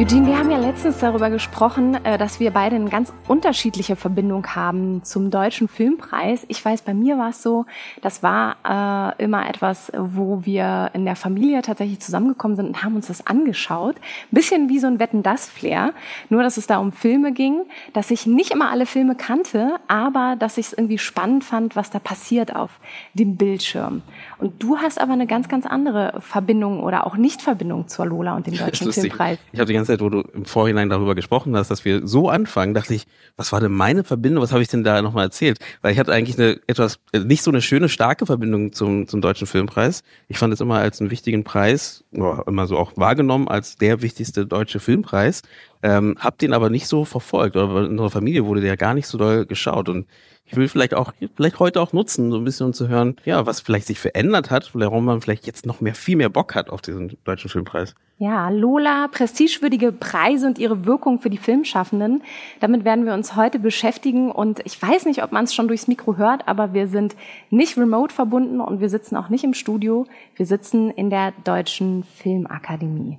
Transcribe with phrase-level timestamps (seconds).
[0.00, 4.46] Eugene, wir haben ja letztens darüber gesprochen, äh, dass wir beide eine ganz unterschiedliche Verbindung
[4.54, 6.44] haben zum Deutschen Filmpreis.
[6.46, 7.66] Ich weiß, bei mir war es so,
[8.00, 12.94] das war äh, immer etwas, wo wir in der Familie tatsächlich zusammengekommen sind und haben
[12.94, 13.96] uns das angeschaut.
[13.96, 15.92] Ein bisschen wie so ein Wetten-Das-Flair.
[16.28, 17.62] Nur, dass es da um Filme ging,
[17.92, 21.90] dass ich nicht immer alle Filme kannte, aber dass ich es irgendwie spannend fand, was
[21.90, 22.70] da passiert auf
[23.14, 24.02] dem Bildschirm.
[24.38, 28.46] Und du hast aber eine ganz, ganz andere Verbindung oder auch Nicht-Verbindung zur Lola und
[28.46, 29.38] dem Deutschen Filmpreis.
[29.50, 32.28] Ich habe die ganze Zeit, wo du im Vorhinein darüber gesprochen hast, dass wir so
[32.28, 33.06] anfangen, dachte ich,
[33.36, 34.42] was war denn meine Verbindung?
[34.42, 35.58] Was habe ich denn da nochmal erzählt?
[35.82, 39.20] Weil ich hatte eigentlich eine etwas, äh, nicht so eine schöne, starke Verbindung zum, zum
[39.20, 40.02] Deutschen Filmpreis.
[40.28, 44.46] Ich fand es immer als einen wichtigen Preis, immer so auch wahrgenommen als der wichtigste
[44.46, 45.42] deutsche Filmpreis.
[45.82, 47.56] Ähm, hab den aber nicht so verfolgt.
[47.56, 49.88] Oder in unserer Familie wurde der gar nicht so doll geschaut.
[49.88, 50.06] Und
[50.50, 53.44] ich will vielleicht auch, vielleicht heute auch nutzen, so ein bisschen um zu hören, ja,
[53.44, 56.70] was vielleicht sich verändert hat, warum man vielleicht jetzt noch mehr, viel mehr Bock hat
[56.70, 57.94] auf diesen deutschen Filmpreis.
[58.20, 62.22] Ja, Lola, prestigewürdige Preise und ihre Wirkung für die Filmschaffenden.
[62.60, 65.86] Damit werden wir uns heute beschäftigen und ich weiß nicht, ob man es schon durchs
[65.86, 67.14] Mikro hört, aber wir sind
[67.50, 70.06] nicht remote verbunden und wir sitzen auch nicht im Studio.
[70.34, 73.18] Wir sitzen in der Deutschen Filmakademie.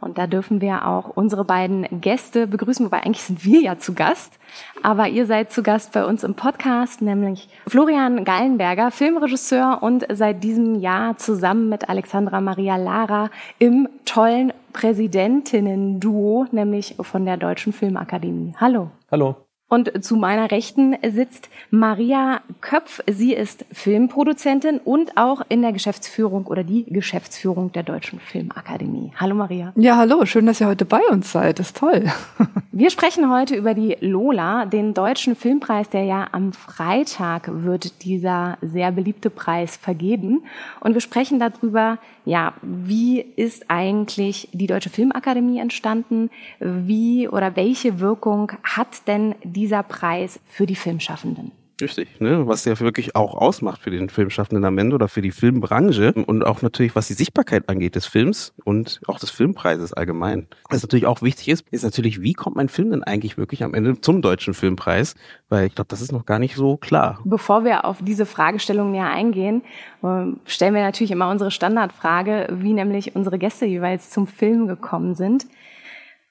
[0.00, 3.94] Und da dürfen wir auch unsere beiden Gäste begrüßen, wobei eigentlich sind wir ja zu
[3.94, 4.38] Gast.
[4.82, 10.42] Aber ihr seid zu Gast bei uns im Podcast, nämlich Florian Gallenberger, Filmregisseur und seit
[10.42, 18.54] diesem Jahr zusammen mit Alexandra Maria Lara im tollen Präsidentinnen-Duo, nämlich von der Deutschen Filmakademie.
[18.60, 18.90] Hallo.
[19.10, 19.43] Hallo.
[19.74, 23.00] Und zu meiner Rechten sitzt Maria Köpf.
[23.10, 29.10] Sie ist Filmproduzentin und auch in der Geschäftsführung oder die Geschäftsführung der Deutschen Filmakademie.
[29.16, 29.72] Hallo Maria.
[29.74, 30.26] Ja, hallo.
[30.26, 31.58] Schön, dass ihr heute bei uns seid.
[31.58, 32.04] Das ist toll.
[32.76, 38.58] Wir sprechen heute über die Lola, den deutschen Filmpreis, der ja am Freitag wird dieser
[38.62, 40.42] sehr beliebte Preis vergeben.
[40.80, 46.30] Und wir sprechen darüber, ja, wie ist eigentlich die Deutsche Filmakademie entstanden?
[46.58, 51.50] Wie oder welche Wirkung hat denn dieser Preis für die Filmschaffenden?
[51.80, 52.46] Richtig, ne?
[52.46, 56.44] was ja wirklich auch ausmacht für den Filmschaffenden am Ende oder für die Filmbranche und
[56.44, 60.46] auch natürlich, was die Sichtbarkeit angeht des Films und auch des Filmpreises allgemein.
[60.68, 63.74] Was natürlich auch wichtig ist, ist natürlich, wie kommt mein Film denn eigentlich wirklich am
[63.74, 65.14] Ende zum deutschen Filmpreis?
[65.48, 67.18] Weil ich glaube, das ist noch gar nicht so klar.
[67.24, 69.62] Bevor wir auf diese Fragestellung näher eingehen,
[70.04, 75.16] ähm, stellen wir natürlich immer unsere Standardfrage, wie nämlich unsere Gäste jeweils zum Film gekommen
[75.16, 75.46] sind.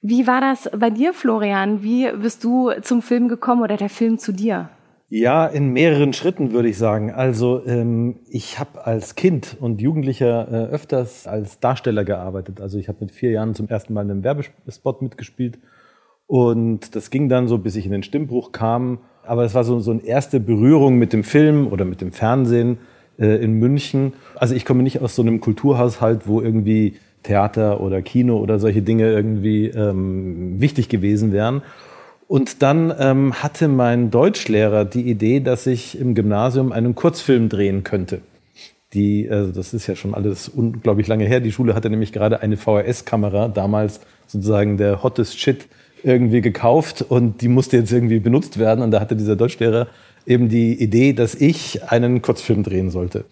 [0.05, 1.81] Wie war das bei dir, Florian?
[1.81, 4.67] Wie bist du zum Film gekommen oder der Film zu dir?
[5.07, 7.09] Ja, in mehreren Schritten würde ich sagen.
[7.09, 12.59] Also ähm, ich habe als Kind und Jugendlicher äh, öfters als Darsteller gearbeitet.
[12.59, 15.57] Also ich habe mit vier Jahren zum ersten Mal in einem Werbespot mitgespielt
[16.27, 18.99] und das ging dann so, bis ich in den Stimmbruch kam.
[19.25, 22.79] Aber es war so, so eine erste Berührung mit dem Film oder mit dem Fernsehen
[23.17, 24.11] äh, in München.
[24.35, 28.81] Also ich komme nicht aus so einem Kulturhaushalt, wo irgendwie Theater oder Kino oder solche
[28.81, 31.63] Dinge irgendwie ähm, wichtig gewesen wären.
[32.27, 37.83] Und dann ähm, hatte mein Deutschlehrer die Idee, dass ich im Gymnasium einen Kurzfilm drehen
[37.83, 38.21] könnte.
[38.93, 41.39] Die, also das ist ja schon alles unglaublich lange her.
[41.39, 45.67] Die Schule hatte nämlich gerade eine VHS-Kamera, damals sozusagen der hottest Shit,
[46.03, 48.83] irgendwie gekauft und die musste jetzt irgendwie benutzt werden.
[48.83, 49.87] Und da hatte dieser Deutschlehrer
[50.25, 53.25] eben die Idee, dass ich einen Kurzfilm drehen sollte.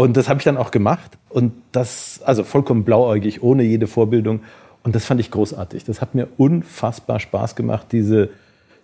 [0.00, 1.18] Und das habe ich dann auch gemacht.
[1.28, 4.40] Und das, also vollkommen blauäugig, ohne jede Vorbildung.
[4.82, 5.84] Und das fand ich großartig.
[5.84, 8.30] Das hat mir unfassbar Spaß gemacht, diese,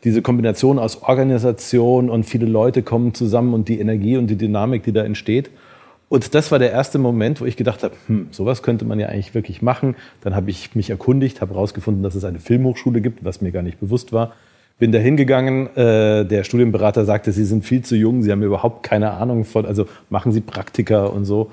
[0.05, 4.83] diese Kombination aus Organisation und viele Leute kommen zusammen und die Energie und die Dynamik,
[4.83, 5.49] die da entsteht.
[6.11, 9.07] Und das war der erste Moment, wo ich gedacht habe, hm, sowas könnte man ja
[9.07, 9.97] eigentlich wirklich machen.
[10.21, 13.63] Dann habe ich mich erkundigt, habe herausgefunden, dass es eine Filmhochschule gibt, was mir gar
[13.63, 14.35] nicht bewusst war.
[14.79, 18.83] Bin da hingegangen, äh, der Studienberater sagte, Sie sind viel zu jung, Sie haben überhaupt
[18.83, 21.51] keine Ahnung von, also machen Sie Praktika und so.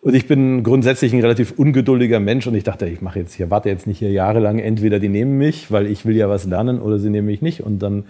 [0.00, 3.50] Und ich bin grundsätzlich ein relativ ungeduldiger Mensch und ich dachte, ich mache jetzt hier,
[3.50, 6.78] warte jetzt nicht hier jahrelang, entweder die nehmen mich, weil ich will ja was lernen,
[6.80, 7.62] oder sie nehmen mich nicht.
[7.62, 8.04] Und dann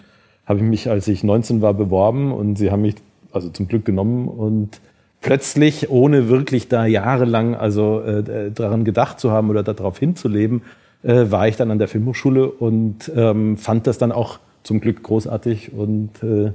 [0.46, 2.96] habe ich mich, als ich 19 war, beworben und sie haben mich
[3.32, 4.80] also zum Glück genommen und
[5.20, 10.62] plötzlich, ohne wirklich da jahrelang also äh, daran gedacht zu haben oder darauf hinzuleben,
[11.04, 15.02] äh, war ich dann an der Filmhochschule und ähm, fand das dann auch zum Glück
[15.02, 16.52] großartig und äh,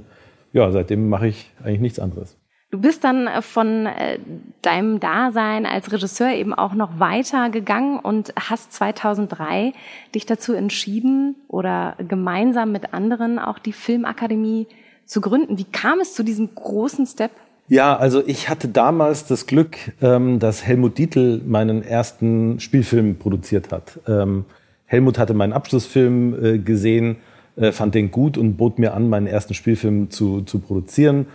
[0.52, 2.36] ja, seitdem mache ich eigentlich nichts anderes.
[2.70, 4.18] Du bist dann äh, von äh,
[4.62, 9.72] deinem Dasein als Regisseur eben auch noch weiter gegangen und hast 2003
[10.14, 14.68] dich dazu entschieden oder gemeinsam mit anderen auch die Filmakademie
[15.04, 15.58] zu gründen.
[15.58, 17.32] Wie kam es zu diesem großen Step?
[17.70, 23.70] Ja, also ich hatte damals das Glück, ähm, dass Helmut Dietl meinen ersten Spielfilm produziert
[23.70, 24.00] hat.
[24.08, 24.44] Ähm,
[24.86, 27.18] Helmut hatte meinen Abschlussfilm äh, gesehen,
[27.54, 31.26] äh, fand den gut und bot mir an, meinen ersten Spielfilm zu, zu produzieren.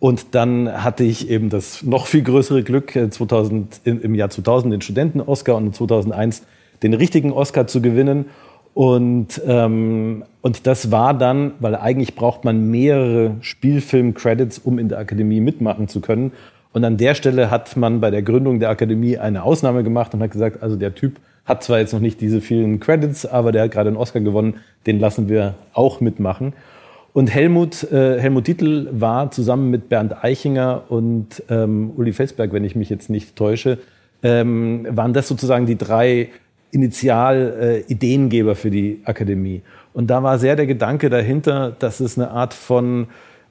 [0.00, 4.72] Und dann hatte ich eben das noch viel größere Glück, 2000, äh, im Jahr 2000
[4.72, 6.42] den Studenten-Oscar und 2001
[6.82, 8.24] den richtigen Oscar zu gewinnen.
[8.76, 14.98] Und, ähm, und das war dann, weil eigentlich braucht man mehrere Spielfilm-Credits, um in der
[14.98, 16.32] Akademie mitmachen zu können.
[16.74, 20.22] Und an der Stelle hat man bei der Gründung der Akademie eine Ausnahme gemacht und
[20.22, 23.62] hat gesagt, also der Typ hat zwar jetzt noch nicht diese vielen Credits, aber der
[23.62, 24.56] hat gerade einen Oscar gewonnen,
[24.86, 26.52] den lassen wir auch mitmachen.
[27.14, 32.64] Und Helmut, äh, Helmut Dietl war zusammen mit Bernd Eichinger und ähm, Uli Felsberg, wenn
[32.64, 33.78] ich mich jetzt nicht täusche,
[34.22, 36.28] ähm, waren das sozusagen die drei
[36.70, 39.62] Initial-Ideengeber äh, für die Akademie.
[39.92, 43.06] Und da war sehr der Gedanke dahinter, dass es eine Art von mh,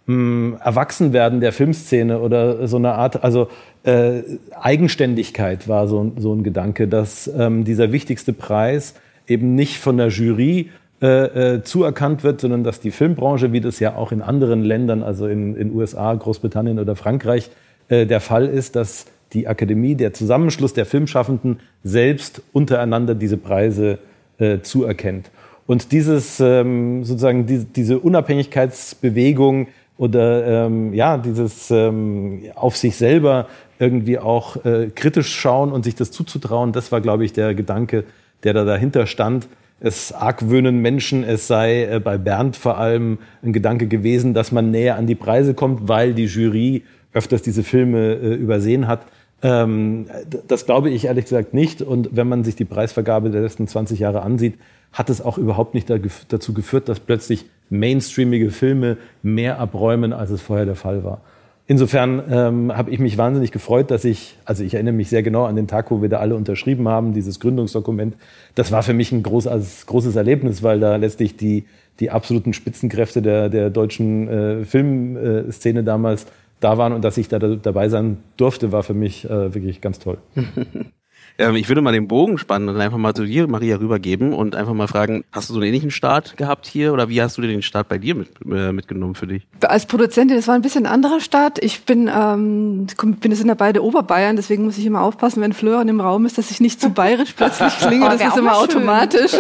[0.08, 3.50] hm, Erwachsenwerden der Filmszene oder so eine Art, also
[3.84, 4.22] äh,
[4.60, 8.96] Eigenständigkeit war so, so ein Gedanke, dass ähm, dieser wichtigste Preis
[9.28, 10.70] eben nicht von der Jury
[11.02, 15.04] äh, äh, zuerkannt wird, sondern dass die Filmbranche, wie das ja auch in anderen Ländern,
[15.04, 17.50] also in den USA, Großbritannien oder Frankreich
[17.90, 24.00] äh, der Fall ist, dass die Akademie, der Zusammenschluss der Filmschaffenden selbst untereinander diese Preise
[24.40, 25.30] äh, zuerkennt.
[25.68, 29.68] Und dieses ähm, sozusagen die, diese Unabhängigkeitsbewegung
[29.98, 33.48] oder ähm, ja dieses ähm, auf sich selber
[33.80, 38.06] irgendwie auch äh, kritisch schauen und sich das zuzutrauen, das war, glaube ich, der Gedanke,
[38.44, 39.48] der da dahinter stand.
[39.82, 44.72] Es argwöhnen Menschen, es sei äh, bei Bernd vor allem ein Gedanke gewesen, dass man
[44.72, 49.06] näher an die Preise kommt, weil die Jury öfters diese Filme äh, übersehen hat.
[49.42, 50.08] Ähm,
[50.48, 51.82] das glaube ich ehrlich gesagt nicht.
[51.82, 54.56] Und wenn man sich die Preisvergabe der letzten 20 Jahre ansieht,
[54.94, 60.42] hat es auch überhaupt nicht dazu geführt, dass plötzlich mainstreamige Filme mehr abräumen, als es
[60.42, 61.22] vorher der Fall war.
[61.68, 65.46] Insofern ähm, habe ich mich wahnsinnig gefreut, dass ich, also ich erinnere mich sehr genau
[65.46, 68.16] an den Tag, wo wir da alle unterschrieben haben, dieses Gründungsdokument.
[68.54, 71.66] Das war für mich ein großes, großes Erlebnis, weil da letztlich die,
[72.00, 76.28] die absoluten Spitzenkräfte der, der deutschen äh, Filmszene damals
[76.60, 80.00] da waren und dass ich da dabei sein durfte, war für mich äh, wirklich ganz
[80.00, 80.18] toll.
[81.38, 84.56] Ähm, ich würde mal den Bogen spannen und einfach mal zu dir, Maria, rübergeben und
[84.56, 87.42] einfach mal fragen, hast du so einen ähnlichen Start gehabt hier oder wie hast du
[87.42, 89.46] dir den Start bei dir mit, äh, mitgenommen für dich?
[89.62, 91.64] Als Produzentin, das war ein bisschen ein anderer Start.
[91.64, 92.88] Ich bin, ähm,
[93.20, 96.26] bin es in der beide Oberbayern, deswegen muss ich immer aufpassen, wenn Florian im Raum
[96.26, 98.06] ist, dass ich nicht zu bayerisch plötzlich klinge.
[98.10, 99.34] Das ist immer automatisch.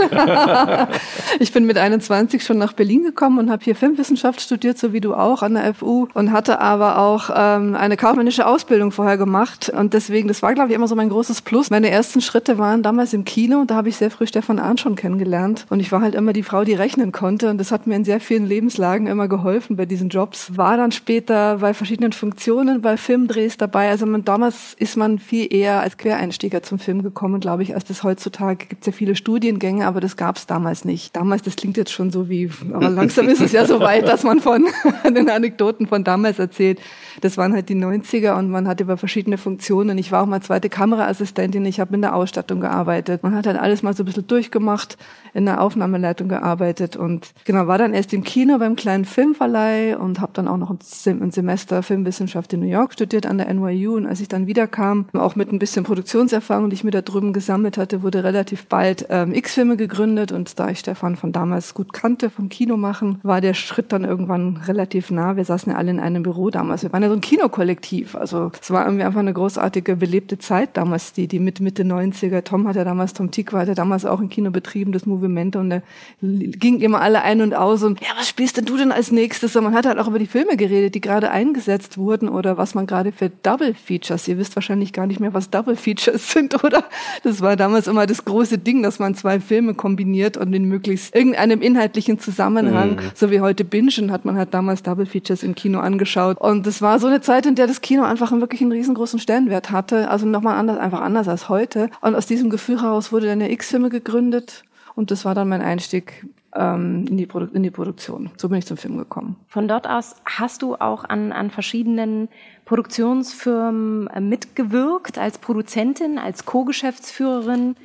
[1.39, 5.01] ich bin mit 21 schon nach Berlin gekommen und habe hier Filmwissenschaft studiert, so wie
[5.01, 9.69] du auch an der FU und hatte aber auch ähm, eine kaufmännische Ausbildung vorher gemacht
[9.69, 11.69] und deswegen, das war glaube ich immer so mein großes Plus.
[11.69, 13.63] Meine meine ersten Schritte waren damals im Kino.
[13.67, 15.67] Da habe ich sehr früh Stefan Ahn schon kennengelernt.
[15.69, 17.51] Und ich war halt immer die Frau, die rechnen konnte.
[17.51, 20.57] Und das hat mir in sehr vielen Lebenslagen immer geholfen bei diesen Jobs.
[20.57, 23.89] War dann später bei verschiedenen Funktionen, bei Filmdrehs dabei.
[23.89, 27.85] Also man, damals ist man viel eher als Quereinsteiger zum Film gekommen, glaube ich, als
[27.85, 28.65] das heutzutage.
[28.65, 31.15] Gibt es ja viele Studiengänge, aber das gab es damals nicht.
[31.15, 34.23] Damals, das klingt jetzt schon so wie, aber langsam ist es ja so weit, dass
[34.23, 34.65] man von
[35.05, 36.79] den Anekdoten von damals erzählt.
[37.21, 39.97] Das waren halt die 90er und man hatte über verschiedene Funktionen.
[39.97, 41.65] Ich war auch mal zweite Kameraassistentin.
[41.65, 43.23] Ich habe in der Ausstattung gearbeitet.
[43.23, 44.97] Man hat dann alles mal so ein bisschen durchgemacht,
[45.33, 50.21] in der Aufnahmeleitung gearbeitet und genau, war dann erst im Kino beim kleinen Filmverleih und
[50.21, 54.07] habe dann auch noch ein Semester Filmwissenschaft in New York studiert an der NYU und
[54.07, 57.77] als ich dann wiederkam, auch mit ein bisschen Produktionserfahrung, die ich mir da drüben gesammelt
[57.77, 62.29] hatte, wurde relativ bald ähm, X-Filme gegründet und da ich Stefan von damals gut kannte
[62.29, 65.35] vom Kino machen, war der Schritt dann irgendwann relativ nah.
[65.35, 66.83] Wir saßen ja alle in einem Büro damals.
[66.83, 68.15] Wir waren ja so ein Kinokollektiv.
[68.15, 72.43] Also es war irgendwie einfach eine großartige, belebte Zeit damals, die, die mit Mitte 90er.
[72.43, 75.59] Tom hat ja damals, Tom Tikva hat ja damals auch ein Kino betrieben, das Movimento
[75.59, 75.81] und da
[76.21, 79.55] ging immer alle ein und aus und ja, was spielst denn du denn als nächstes?
[79.55, 82.75] Und man hat halt auch über die Filme geredet, die gerade eingesetzt wurden oder was
[82.75, 84.27] man gerade für Double Features.
[84.27, 86.83] Ihr wisst wahrscheinlich gar nicht mehr, was Double Features sind, oder?
[87.23, 91.15] Das war damals immer das große Ding, dass man zwei Filme kombiniert und in möglichst
[91.15, 93.11] irgendeinem inhaltlichen Zusammenhang, mhm.
[93.13, 96.37] so wie heute Bingen, hat man halt damals Double Features im Kino angeschaut.
[96.39, 99.71] Und das war so eine Zeit, in der das Kino einfach wirklich einen riesengroßen Stellenwert
[99.71, 100.09] hatte.
[100.09, 101.89] Also nochmal anders, einfach anders als heute.
[102.01, 104.63] Und aus diesem Gefühl heraus wurde dann der X-Filme gegründet.
[104.95, 106.25] Und das war dann mein Einstieg
[106.55, 108.31] ähm, in, die in die Produktion.
[108.37, 109.35] So bin ich zum Film gekommen.
[109.47, 112.29] Von dort aus hast du auch an, an verschiedenen
[112.65, 117.75] Produktionsfirmen äh, mitgewirkt, als Produzentin, als Co-Geschäftsführerin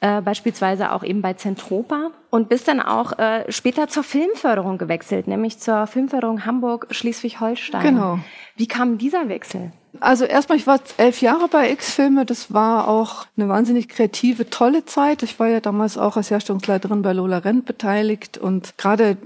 [0.00, 5.26] äh, beispielsweise auch eben bei Zentropa und bist dann auch äh, später zur Filmförderung gewechselt,
[5.26, 7.82] nämlich zur Filmförderung Hamburg-Schleswig-Holstein.
[7.82, 8.18] Genau.
[8.56, 9.72] Wie kam dieser Wechsel?
[10.00, 12.24] Also erstmal, ich war elf Jahre bei X-Filme.
[12.24, 15.22] Das war auch eine wahnsinnig kreative, tolle Zeit.
[15.22, 19.16] Ich war ja damals auch als Herstellungsleiterin bei Lola Rent beteiligt und gerade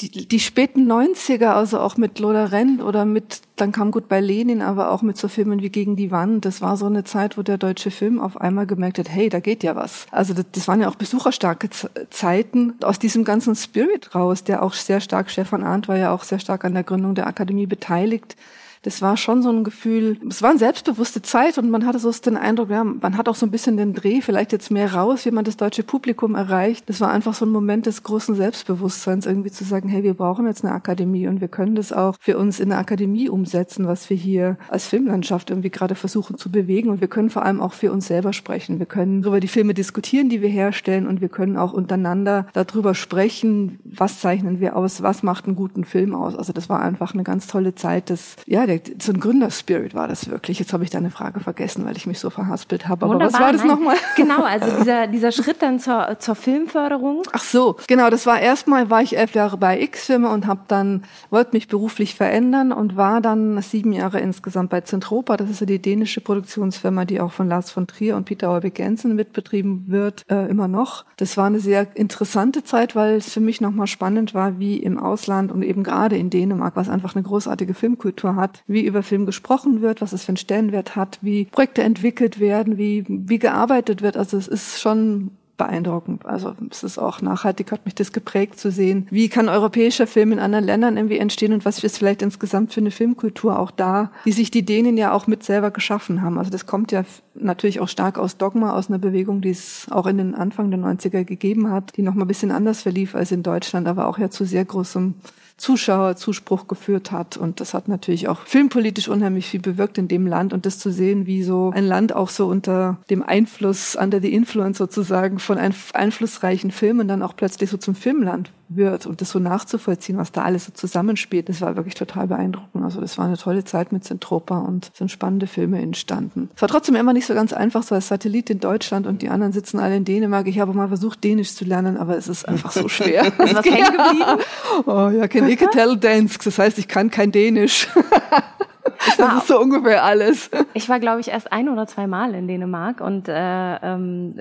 [0.00, 4.20] die, die späten 90er, also auch mit Lola Renn oder mit, dann kam gut bei
[4.20, 6.44] Lenin, aber auch mit so Filmen wie Gegen die Wand.
[6.44, 9.40] Das war so eine Zeit, wo der deutsche Film auf einmal gemerkt hat, hey, da
[9.40, 10.06] geht ja was.
[10.10, 11.68] Also das, das waren ja auch besucherstarke
[12.10, 16.24] Zeiten aus diesem ganzen Spirit raus, der auch sehr stark, Stefan Arndt war ja auch
[16.24, 18.36] sehr stark an der Gründung der Akademie beteiligt
[18.82, 22.10] das war schon so ein Gefühl, es war eine selbstbewusste Zeit und man hatte so
[22.10, 25.24] den Eindruck, ja, man hat auch so ein bisschen den Dreh, vielleicht jetzt mehr raus,
[25.24, 26.88] wie man das deutsche Publikum erreicht.
[26.88, 30.46] Das war einfach so ein Moment des großen Selbstbewusstseins, irgendwie zu sagen, hey, wir brauchen
[30.46, 34.08] jetzt eine Akademie und wir können das auch für uns in der Akademie umsetzen, was
[34.10, 37.74] wir hier als Filmlandschaft irgendwie gerade versuchen zu bewegen und wir können vor allem auch
[37.74, 38.78] für uns selber sprechen.
[38.78, 42.94] Wir können über die Filme diskutieren, die wir herstellen und wir können auch untereinander darüber
[42.94, 46.34] sprechen, was zeichnen wir aus, was macht einen guten Film aus.
[46.34, 50.08] Also das war einfach eine ganz tolle Zeit, das, ja, der, so ein Gründerspirit war
[50.08, 50.58] das wirklich.
[50.58, 53.06] Jetzt habe ich deine Frage vergessen, weil ich mich so verhaspelt habe.
[53.06, 53.96] Aber was war das nochmal?
[54.16, 57.22] Genau, also dieser, dieser Schritt dann zur, zur Filmförderung.
[57.32, 61.04] Ach so, genau, das war erstmal, war ich elf Jahre bei X-Filme und habe dann,
[61.30, 65.36] wollte mich beruflich verändern und war dann sieben Jahre insgesamt bei Zentropa.
[65.36, 68.78] Das ist ja die dänische Produktionsfirma, die auch von Lars von Trier und Peter Olbeck
[68.78, 71.04] Jensen mitbetrieben wird, äh, immer noch.
[71.16, 74.98] Das war eine sehr interessante Zeit, weil es für mich nochmal spannend war, wie im
[74.98, 79.26] Ausland und eben gerade in Dänemark, was einfach eine großartige Filmkultur hat, wie über Film
[79.26, 84.02] gesprochen wird, was es für einen Stellenwert hat, wie Projekte entwickelt werden, wie, wie gearbeitet
[84.02, 84.16] wird.
[84.16, 86.24] Also es ist schon beeindruckend.
[86.24, 89.06] Also es ist auch nachhaltig, hat mich das geprägt zu sehen.
[89.10, 92.80] Wie kann europäischer Film in anderen Ländern irgendwie entstehen und was ist vielleicht insgesamt für
[92.80, 96.38] eine Filmkultur auch da, die sich die Dänen ja auch mit selber geschaffen haben.
[96.38, 100.06] Also das kommt ja natürlich auch stark aus Dogma, aus einer Bewegung, die es auch
[100.06, 103.30] in den Anfang der 90er gegeben hat, die noch mal ein bisschen anders verlief als
[103.30, 105.12] in Deutschland, aber auch ja zu sehr großem
[105.60, 107.36] Zuschauerzuspruch geführt hat.
[107.36, 110.52] Und das hat natürlich auch filmpolitisch unheimlich viel bewirkt in dem Land.
[110.52, 114.32] Und das zu sehen, wie so ein Land auch so unter dem Einfluss, under the
[114.32, 119.38] influence sozusagen von einflussreichen Filmen dann auch plötzlich so zum Filmland wird und das so
[119.38, 122.84] nachzuvollziehen, was da alles so zusammenspielt, das war wirklich total beeindruckend.
[122.84, 126.48] Also das war eine tolle Zeit mit Zentropa und sind spannende Filme entstanden.
[126.54, 129.28] Es war trotzdem immer nicht so ganz einfach, so als Satellit in Deutschland und die
[129.28, 130.46] anderen sitzen alle in Dänemark.
[130.46, 133.26] Ich habe mal versucht, Dänisch zu lernen, aber es ist einfach so schwer.
[133.38, 134.40] ist was hängen geblieben?
[134.86, 136.44] Oh ja, kann ich tell Dansk.
[136.44, 137.88] Das heißt, ich kann kein Dänisch.
[139.18, 140.50] das ist so ungefähr alles.
[140.74, 144.34] Ich war, glaube ich, erst ein oder zwei Mal in Dänemark und äh, ähm,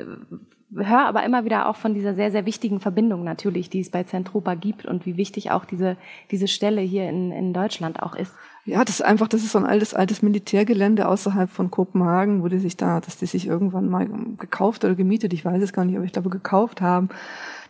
[0.76, 4.04] höre aber immer wieder auch von dieser sehr, sehr wichtigen Verbindung natürlich, die es bei
[4.04, 5.98] Zentropa gibt und wie wichtig auch diese,
[6.32, 8.34] diese Stelle hier in, in Deutschland auch ist.
[8.66, 12.48] Ja, das ist einfach, das ist so ein altes, altes Militärgelände außerhalb von Kopenhagen, wo
[12.50, 14.08] die sich da, dass die sich irgendwann mal
[14.38, 17.10] gekauft oder gemietet, ich weiß es gar nicht, aber ich glaube gekauft haben.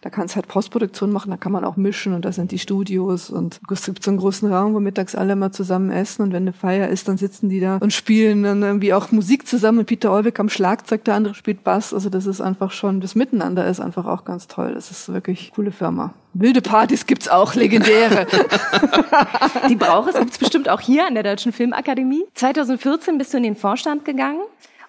[0.02, 3.30] Da kannst halt Postproduktion machen, da kann man auch mischen und da sind die Studios
[3.30, 6.44] und es gibt so einen großen Raum, wo mittags alle mal zusammen essen und wenn
[6.44, 9.86] eine Feier ist, dann sitzen die da und spielen dann irgendwie auch Musik zusammen.
[9.86, 11.94] Peter Olbeck am Schlagzeug, der andere spielt Bass.
[11.94, 14.74] Also das ist einfach schon, das Miteinander ist einfach auch ganz toll.
[14.74, 16.14] Das ist wirklich coole Firma.
[16.34, 18.28] Wilde Partys gibt's auch, legendäre.
[19.70, 22.24] die braucht es, gibt's bestimmt auch hier an der Deutschen Filmakademie.
[22.36, 24.42] 2014 bist du in den Vorstand gegangen.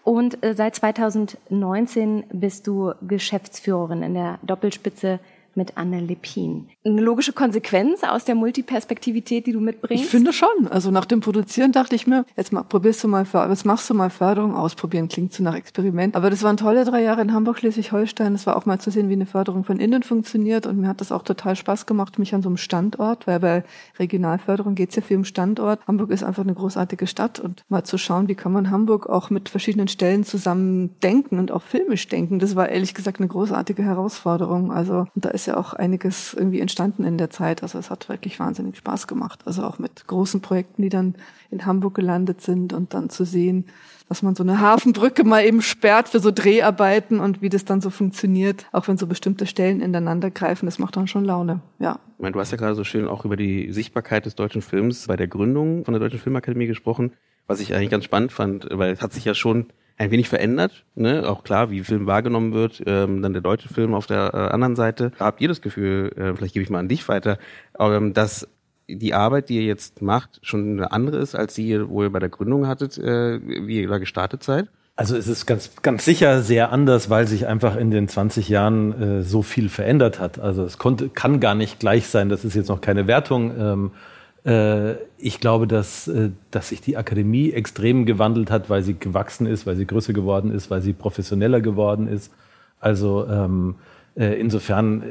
[0.05, 5.21] Und äh, seit 2019 bist du Geschäftsführerin in der Doppelspitze
[5.61, 6.69] mit Anne Lepin.
[6.87, 10.03] Eine logische Konsequenz aus der Multiperspektivität, die du mitbringst?
[10.03, 10.49] Ich finde schon.
[10.71, 14.09] Also nach dem Produzieren dachte ich mir, jetzt probierst du mal, jetzt machst du mal
[14.09, 16.17] Förderung ausprobieren, klingt so nach Experiment.
[16.17, 18.35] Aber das waren tolle drei Jahre in Hamburg, Schleswig-Holstein.
[18.35, 20.67] Es war auch mal zu sehen, wie eine Förderung von innen funktioniert.
[20.67, 23.65] Und mir hat das auch total Spaß gemacht, mich an so einem Standort, weil bei
[23.99, 25.87] Regionalförderung geht's ja viel um Standort.
[25.87, 29.29] Hamburg ist einfach eine großartige Stadt und mal zu schauen, wie kann man Hamburg auch
[29.29, 32.39] mit verschiedenen Stellen zusammen denken und auch filmisch denken.
[32.39, 34.73] Das war ehrlich gesagt eine großartige Herausforderung.
[34.73, 37.63] Also, da ist ja auch einiges irgendwie entstanden in der Zeit.
[37.63, 39.43] Also es hat wirklich wahnsinnig Spaß gemacht.
[39.45, 41.15] Also auch mit großen Projekten, die dann
[41.51, 43.67] in Hamburg gelandet sind und dann zu sehen,
[44.11, 47.81] dass man so eine Hafenbrücke mal eben sperrt für so Dreharbeiten und wie das dann
[47.81, 52.01] so funktioniert, auch wenn so bestimmte Stellen ineinander greifen, das macht dann schon Laune, ja.
[52.17, 55.07] Ich meine, du hast ja gerade so schön auch über die Sichtbarkeit des deutschen Films
[55.07, 57.13] bei der Gründung von der Deutschen Filmakademie gesprochen,
[57.47, 59.67] was ich eigentlich ganz spannend fand, weil es hat sich ja schon
[60.01, 60.85] ein wenig verändert.
[60.95, 61.29] Ne?
[61.29, 62.83] Auch klar, wie Film wahrgenommen wird.
[62.87, 65.13] Ähm, dann der deutsche Film auf der äh, anderen Seite.
[65.21, 67.39] Habt ihr das Gefühl, äh, vielleicht gebe ich mal an dich weiter,
[67.79, 68.49] ähm, dass
[68.89, 72.19] die Arbeit, die ihr jetzt macht, schon eine andere ist, als die ihr wohl bei
[72.19, 74.69] der Gründung hattet, äh, wie ihr da gestartet seid?
[74.97, 79.21] Also es ist ganz, ganz sicher sehr anders, weil sich einfach in den 20 Jahren
[79.21, 80.39] äh, so viel verändert hat.
[80.39, 82.31] Also es konnte, kann gar nicht gleich sein.
[82.31, 83.53] Das ist jetzt noch keine Wertung.
[83.59, 84.10] Ähm, äh,
[84.43, 89.67] ich glaube, dass, äh, dass sich die Akademie extrem gewandelt hat, weil sie gewachsen ist,
[89.67, 92.33] weil sie größer geworden ist, weil sie professioneller geworden ist.
[92.81, 93.75] Also ähm,
[94.17, 95.03] äh, insofern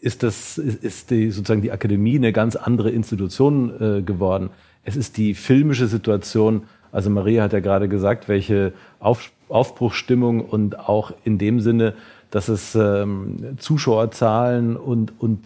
[0.00, 4.50] ist das ist die, sozusagen die Akademie eine ganz andere Institution äh, geworden.
[4.84, 6.62] Es ist die filmische Situation.
[6.92, 11.92] Also Maria hat ja gerade gesagt, welche Auf, Aufbruchsstimmung und auch in dem Sinne,
[12.30, 15.40] dass es ähm, Zuschauerzahlen und und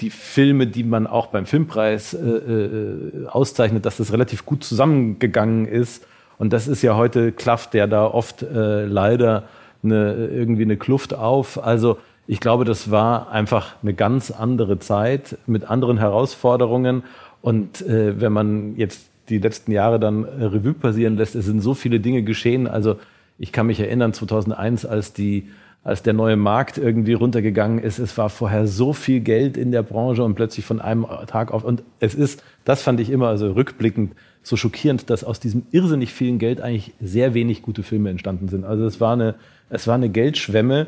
[0.00, 5.66] die Filme, die man auch beim Filmpreis äh, äh, auszeichnet, dass das relativ gut zusammengegangen
[5.66, 6.06] ist.
[6.38, 9.44] Und das ist ja heute klafft der da oft äh, leider
[9.84, 11.62] eine, irgendwie eine Kluft auf.
[11.62, 17.04] Also ich glaube, das war einfach eine ganz andere Zeit mit anderen Herausforderungen.
[17.42, 21.60] Und äh, wenn man jetzt die letzten Jahre dann äh, Revue passieren lässt, es sind
[21.60, 22.66] so viele Dinge geschehen.
[22.66, 22.96] Also
[23.38, 25.48] ich kann mich erinnern, 2001, als die
[25.84, 27.98] als der neue Markt irgendwie runtergegangen ist.
[27.98, 31.62] Es war vorher so viel Geld in der Branche und plötzlich von einem Tag auf.
[31.62, 36.12] Und es ist, das fand ich immer also rückblickend so schockierend, dass aus diesem irrsinnig
[36.12, 38.64] vielen Geld eigentlich sehr wenig gute Filme entstanden sind.
[38.64, 39.34] Also es war eine,
[39.68, 40.86] es war eine Geldschwemme,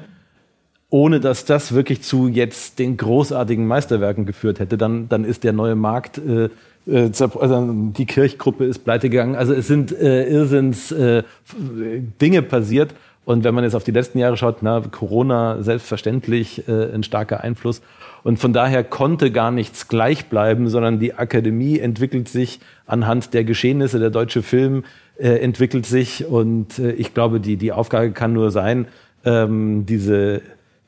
[0.89, 4.79] ohne dass das wirklich zu jetzt den großartigen Meisterwerken geführt hätte.
[4.79, 6.49] Dann, dann ist der neue Markt äh,
[6.87, 9.35] äh also die Kirchgruppe ist pleite gegangen.
[9.35, 11.23] Also es sind äh, Irrsinns äh,
[12.21, 12.95] Dinge passiert.
[13.27, 17.41] Und wenn man jetzt auf die letzten Jahre schaut, na, Corona selbstverständlich äh, ein starker
[17.41, 17.83] Einfluss.
[18.23, 23.43] Und von daher konnte gar nichts gleich bleiben, sondern die Akademie entwickelt sich anhand der
[23.43, 23.99] Geschehnisse.
[23.99, 24.85] Der deutsche Film
[25.19, 26.25] äh, entwickelt sich.
[26.25, 28.87] Und äh, ich glaube, die, die Aufgabe kann nur sein,
[29.25, 30.43] ähm, diese,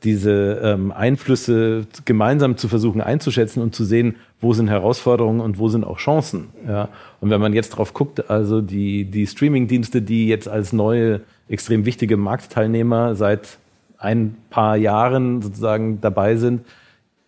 [0.04, 5.68] diese ähm, Einflüsse gemeinsam zu versuchen einzuschätzen und zu sehen, wo sind Herausforderungen und wo
[5.68, 6.50] sind auch Chancen.
[6.68, 6.88] Ja?
[7.20, 11.84] Und wenn man jetzt drauf guckt, also die, die Streaming-Dienste, die jetzt als neue extrem
[11.84, 13.58] wichtige Marktteilnehmer seit
[13.98, 16.64] ein paar Jahren sozusagen dabei sind,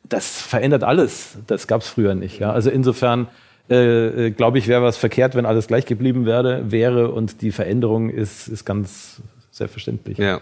[0.09, 1.39] das verändert alles.
[1.47, 2.39] Das gab es früher nicht.
[2.39, 2.53] Ja?
[2.53, 3.29] Also insofern
[3.71, 7.53] äh, äh, glaube ich, wäre was verkehrt, wenn alles gleich geblieben wäre, wäre und die
[7.53, 9.23] Veränderung ist, ist ganz
[9.53, 10.19] selbstverständlich.
[10.19, 10.41] Ja.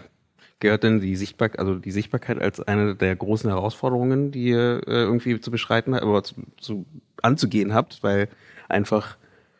[0.59, 5.03] Gehört denn die Sichtbarkeit, also die Sichtbarkeit als eine der großen Herausforderungen, die ihr äh,
[5.03, 6.85] irgendwie zu beschreiten habt, aber zu, zu
[7.21, 8.29] anzugehen habt, weil
[8.67, 9.15] einfach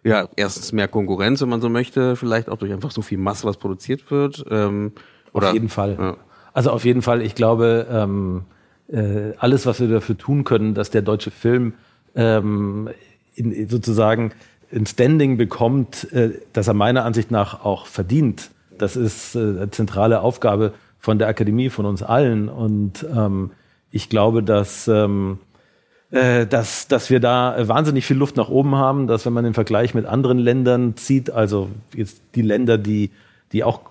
[0.09, 3.45] ja, erstens mehr Konkurrenz, wenn man so möchte, vielleicht auch durch einfach so viel Masse,
[3.45, 4.43] was produziert wird.
[4.49, 4.93] Ähm,
[5.33, 5.97] oder, auf jeden Fall.
[5.99, 6.17] Ja.
[6.53, 8.41] Also auf jeden Fall, ich glaube, ähm,
[8.87, 11.73] äh, alles, was wir dafür tun können, dass der deutsche Film
[12.15, 12.89] ähm,
[13.35, 14.31] in, sozusagen
[14.73, 18.49] ein Standing bekommt, äh, das er meiner Ansicht nach auch verdient.
[18.77, 22.49] Das ist äh, eine zentrale Aufgabe von der Akademie, von uns allen.
[22.49, 23.51] Und ähm,
[23.91, 25.39] ich glaube, dass ähm,
[26.11, 29.53] äh, dass, dass wir da wahnsinnig viel Luft nach oben haben, dass wenn man den
[29.53, 33.11] Vergleich mit anderen Ländern zieht, also jetzt die Länder, die,
[33.51, 33.81] die auch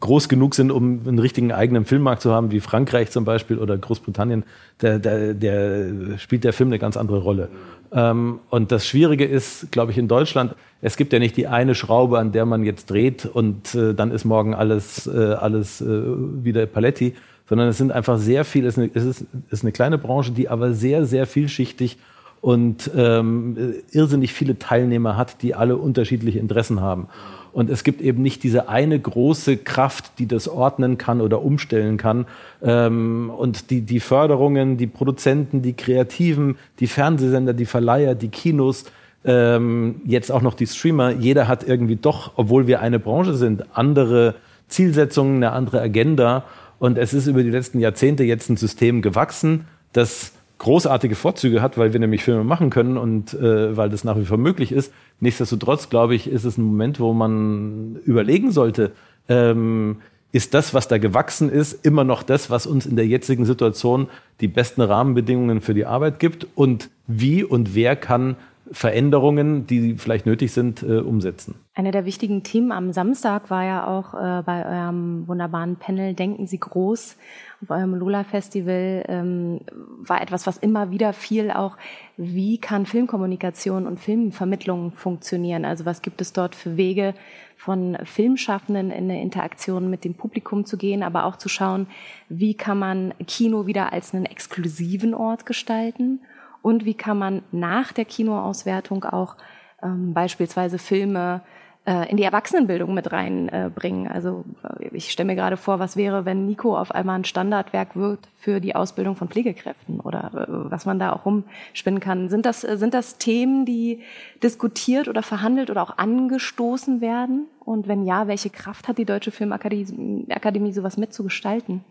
[0.00, 3.76] groß genug sind, um einen richtigen eigenen Filmmarkt zu haben, wie Frankreich zum Beispiel oder
[3.76, 4.44] Großbritannien,
[4.80, 7.48] der, der, der spielt der Film eine ganz andere Rolle.
[7.92, 11.74] Ähm, und das Schwierige ist, glaube ich, in Deutschland, es gibt ja nicht die eine
[11.74, 15.86] Schraube, an der man jetzt dreht und äh, dann ist morgen alles, äh, alles äh,
[15.86, 17.14] wieder Paletti,
[17.48, 20.48] sondern es sind einfach sehr viel, es ist, eine, es ist eine kleine Branche, die
[20.48, 21.98] aber sehr, sehr vielschichtig
[22.40, 27.08] und ähm, irrsinnig viele Teilnehmer hat, die alle unterschiedliche Interessen haben.
[27.52, 31.96] Und es gibt eben nicht diese eine große Kraft, die das ordnen kann oder umstellen
[31.96, 32.26] kann.
[32.62, 38.84] Ähm, und die, die Förderungen, die Produzenten, die Kreativen, die Fernsehsender, die Verleiher, die Kinos,
[39.24, 43.64] ähm, jetzt auch noch die Streamer, jeder hat irgendwie doch, obwohl wir eine Branche sind,
[43.76, 44.36] andere
[44.68, 46.44] Zielsetzungen, eine andere Agenda.
[46.78, 51.78] Und es ist über die letzten Jahrzehnte jetzt ein System gewachsen, das großartige Vorzüge hat,
[51.78, 54.92] weil wir nämlich Filme machen können und äh, weil das nach wie vor möglich ist.
[55.20, 58.92] Nichtsdestotrotz, glaube ich, ist es ein Moment, wo man überlegen sollte,
[59.28, 59.96] ähm,
[60.30, 64.08] ist das, was da gewachsen ist, immer noch das, was uns in der jetzigen Situation
[64.40, 66.46] die besten Rahmenbedingungen für die Arbeit gibt?
[66.54, 68.36] Und wie und wer kann
[68.72, 71.54] Veränderungen, die vielleicht nötig sind, äh, umsetzen.
[71.74, 76.46] Eine der wichtigen Themen am Samstag war ja auch äh, bei eurem wunderbaren Panel Denken
[76.46, 77.16] Sie groß
[77.62, 79.60] auf eurem Lola-Festival, ähm,
[79.98, 81.76] war etwas, was immer wieder fiel, auch
[82.16, 85.64] wie kann Filmkommunikation und Filmvermittlung funktionieren?
[85.64, 87.14] Also was gibt es dort für Wege
[87.56, 91.88] von Filmschaffenden in eine Interaktion mit dem Publikum zu gehen, aber auch zu schauen,
[92.28, 96.20] wie kann man Kino wieder als einen exklusiven Ort gestalten?
[96.62, 99.36] Und wie kann man nach der Kinoauswertung auch
[99.82, 101.42] ähm, beispielsweise Filme
[101.88, 104.06] äh, in die Erwachsenenbildung mit reinbringen.
[104.06, 104.44] Äh, also
[104.90, 108.60] ich stelle mir gerade vor, was wäre, wenn Nico auf einmal ein Standardwerk wird für
[108.60, 112.28] die Ausbildung von Pflegekräften oder äh, was man da auch rumspinnen kann.
[112.28, 114.02] Sind das, sind das Themen, die
[114.42, 117.46] diskutiert oder verhandelt oder auch angestoßen werden?
[117.60, 121.84] Und wenn ja, welche Kraft hat die Deutsche Filmakademie, Akademie, sowas mitzugestalten?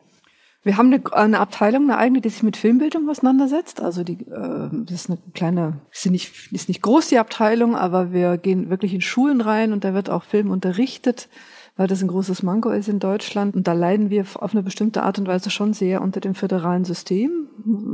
[0.63, 3.82] Wir haben eine, eine, Abteilung, eine eigene, die sich mit Filmbildung auseinandersetzt.
[3.82, 8.12] Also die, äh, das ist eine kleine, ist nicht, ist nicht groß die Abteilung, aber
[8.12, 11.30] wir gehen wirklich in Schulen rein und da wird auch Film unterrichtet.
[11.78, 13.56] Weil das ein großes Manko ist in Deutschland.
[13.56, 16.84] Und da leiden wir auf eine bestimmte Art und Weise schon sehr unter dem föderalen
[16.84, 17.48] System.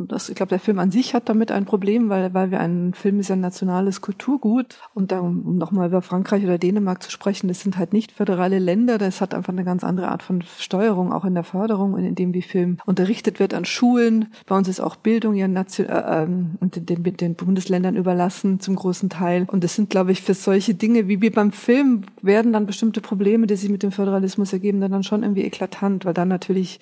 [0.08, 2.94] Das, ich glaube, der Film an sich hat damit ein Problem, weil, weil wir ein
[2.94, 4.80] Film ist ein nationales Kulturgut.
[4.94, 8.60] Und da, um nochmal über Frankreich oder Dänemark zu sprechen, das sind halt nicht föderale
[8.60, 8.98] Länder.
[8.98, 12.34] Das hat einfach eine ganz andere Art von Steuerung, auch in der Förderung, in dem
[12.34, 14.34] wie Film unterrichtet wird an Schulen.
[14.48, 18.76] Bei uns ist auch Bildung ja nation, äh, ähm, und den, den Bundesländern überlassen zum
[18.76, 19.46] großen Teil.
[19.52, 23.02] Und das sind, glaube ich, für solche Dinge wie wir beim Film werden dann bestimmte
[23.02, 26.80] Probleme, die sich mit dem Föderalismus ergeben, dann schon irgendwie eklatant, weil dann natürlich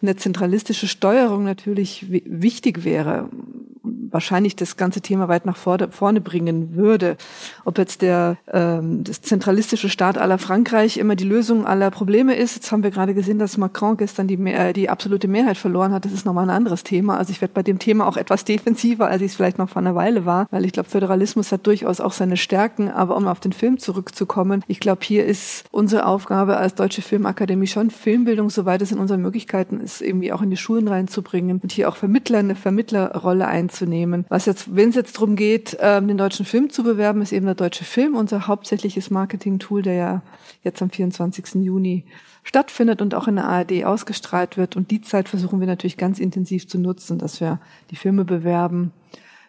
[0.00, 3.28] eine zentralistische Steuerung natürlich wichtig wäre
[4.12, 7.16] wahrscheinlich das ganze Thema weit nach vorne bringen würde.
[7.64, 12.56] Ob jetzt der ähm, das zentralistische Staat aller Frankreich immer die Lösung aller Probleme ist.
[12.56, 16.04] Jetzt haben wir gerade gesehen, dass Macron gestern die, äh, die absolute Mehrheit verloren hat.
[16.04, 17.16] Das ist nochmal ein anderes Thema.
[17.16, 19.80] Also ich werde bei dem Thema auch etwas defensiver, als ich es vielleicht noch vor
[19.80, 22.90] einer Weile war, weil ich glaube, Föderalismus hat durchaus auch seine Stärken.
[22.90, 27.66] Aber um auf den Film zurückzukommen, ich glaube, hier ist unsere Aufgabe als Deutsche Filmakademie
[27.66, 31.72] schon Filmbildung, soweit es in unseren Möglichkeiten ist, irgendwie auch in die Schulen reinzubringen und
[31.72, 34.24] hier auch Vermittler eine Vermittlerrolle einzunehmen.
[34.28, 37.46] Was jetzt, wenn es jetzt darum geht, ähm, den deutschen Film zu bewerben, ist eben
[37.46, 40.22] der deutsche Film unser hauptsächliches Marketing-Tool, der ja
[40.62, 41.56] jetzt am 24.
[41.56, 42.04] Juni
[42.44, 44.76] stattfindet und auch in der ARD ausgestrahlt wird.
[44.76, 48.92] Und die Zeit versuchen wir natürlich ganz intensiv zu nutzen, dass wir die Filme bewerben,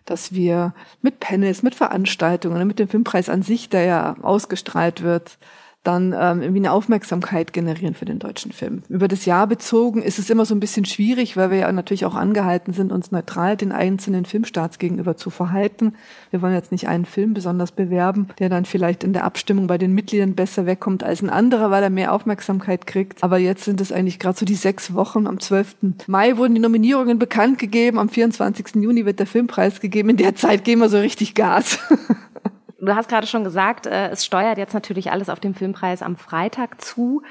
[0.06, 5.38] dass wir mit Panels, mit Veranstaltungen, mit dem Filmpreis an sich, der ja ausgestrahlt wird,
[5.84, 8.84] dann ähm, irgendwie eine Aufmerksamkeit generieren für den deutschen Film.
[8.90, 12.06] Über das Jahr bezogen ist es immer so ein bisschen schwierig, weil wir ja natürlich
[12.06, 15.94] auch angehalten sind, uns neutral den einzelnen Filmstarts gegenüber zu verhalten.
[16.32, 19.78] Wir wollen jetzt nicht einen Film besonders bewerben, der dann vielleicht in der Abstimmung bei
[19.78, 23.24] den Mitgliedern besser wegkommt als ein anderer, weil er mehr Aufmerksamkeit kriegt.
[23.24, 25.28] Aber jetzt sind es eigentlich gerade so die sechs Wochen.
[25.28, 25.78] Am 12.
[26.08, 28.00] Mai wurden die Nominierungen bekannt gegeben.
[28.00, 28.76] Am 24.
[28.76, 30.10] Juni wird der Filmpreis gegeben.
[30.10, 31.80] In der Zeit geben wir so richtig Gas.
[32.82, 36.16] Du hast gerade schon gesagt, äh, es steuert jetzt natürlich alles auf den Filmpreis am
[36.16, 37.22] Freitag zu.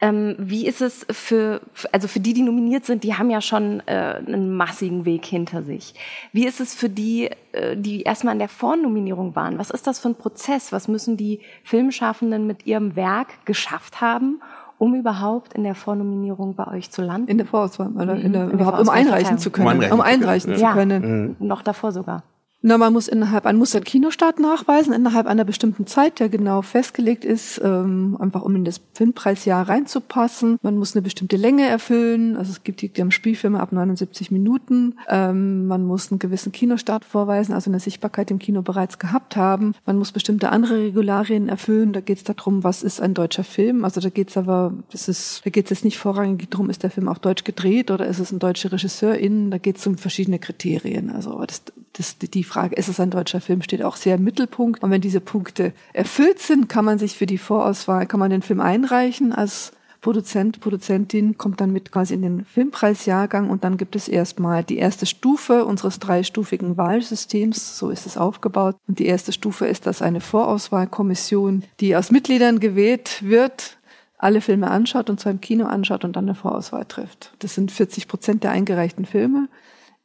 [0.00, 1.60] Ähm, wie ist es für,
[1.92, 5.62] also für die, die nominiert sind, die haben ja schon äh, einen massigen Weg hinter
[5.62, 5.94] sich.
[6.32, 9.58] Wie ist es für die, äh, die erstmal in der Vornominierung waren?
[9.58, 10.72] Was ist das für ein Prozess?
[10.72, 14.42] Was müssen die Filmschaffenden mit ihrem Werk geschafft haben,
[14.76, 17.28] um überhaupt in der Vornominierung bei euch zu landen?
[17.28, 19.66] In der Vorauswahl, oder in der, in überhaupt um einreichen zu können.
[19.66, 21.02] Um einreichen, um einreichen zu können.
[21.02, 21.36] Ja, mhm.
[21.38, 22.22] noch davor sogar.
[22.62, 26.62] Na, man muss innerhalb, man muss einen Kinostart nachweisen, innerhalb einer bestimmten Zeit, der genau
[26.62, 30.58] festgelegt ist, ähm, einfach um in das Filmpreisjahr reinzupassen.
[30.62, 34.30] Man muss eine bestimmte Länge erfüllen, also es gibt die, die haben Spielfilme ab 79
[34.30, 34.96] Minuten.
[35.08, 39.74] Ähm, man muss einen gewissen Kinostart vorweisen, also eine Sichtbarkeit im Kino bereits gehabt haben.
[39.84, 41.92] Man muss bestimmte andere Regularien erfüllen.
[41.92, 43.84] Da geht es darum, was ist ein deutscher Film.
[43.84, 46.82] Also da geht es aber, das ist, da geht es jetzt nicht vorrangig darum, ist
[46.82, 49.50] der Film auch deutsch gedreht oder ist es ein deutscher Regisseurin.
[49.50, 51.10] Da geht es um verschiedene Kriterien.
[51.10, 51.62] Also das,
[51.96, 54.82] das, die Frage, ist es ein deutscher Film, steht auch sehr im Mittelpunkt.
[54.82, 58.42] Und wenn diese Punkte erfüllt sind, kann man sich für die Vorauswahl, kann man den
[58.42, 59.72] Film einreichen als
[60.06, 64.76] Produzent, Produzentin, kommt dann mit quasi in den Filmpreisjahrgang und dann gibt es erstmal die
[64.76, 68.76] erste Stufe unseres dreistufigen Wahlsystems, so ist es aufgebaut.
[68.86, 73.78] Und die erste Stufe ist, dass eine Vorauswahlkommission, die aus Mitgliedern gewählt wird,
[74.18, 77.32] alle Filme anschaut und zwar im Kino anschaut und dann eine Vorauswahl trifft.
[77.40, 79.48] Das sind 40 Prozent der eingereichten Filme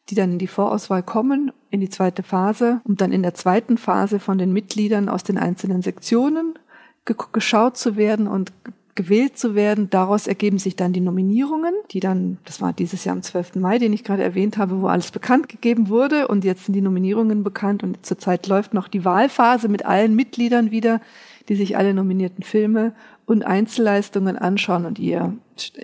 [0.10, 3.78] die dann in die Vorauswahl kommen, in die zweite Phase und dann in der zweiten
[3.78, 6.60] Phase von den Mitgliedern aus den einzelnen Sektionen
[7.06, 8.52] geschaut zu werden und
[8.96, 9.90] gewählt zu werden.
[9.90, 13.56] Daraus ergeben sich dann die Nominierungen, die dann, das war dieses Jahr am 12.
[13.56, 16.82] Mai, den ich gerade erwähnt habe, wo alles bekannt gegeben wurde und jetzt sind die
[16.82, 21.02] Nominierungen bekannt und zurzeit läuft noch die Wahlphase mit allen Mitgliedern wieder,
[21.50, 22.94] die sich alle nominierten Filme
[23.26, 25.34] und Einzelleistungen anschauen und ihr,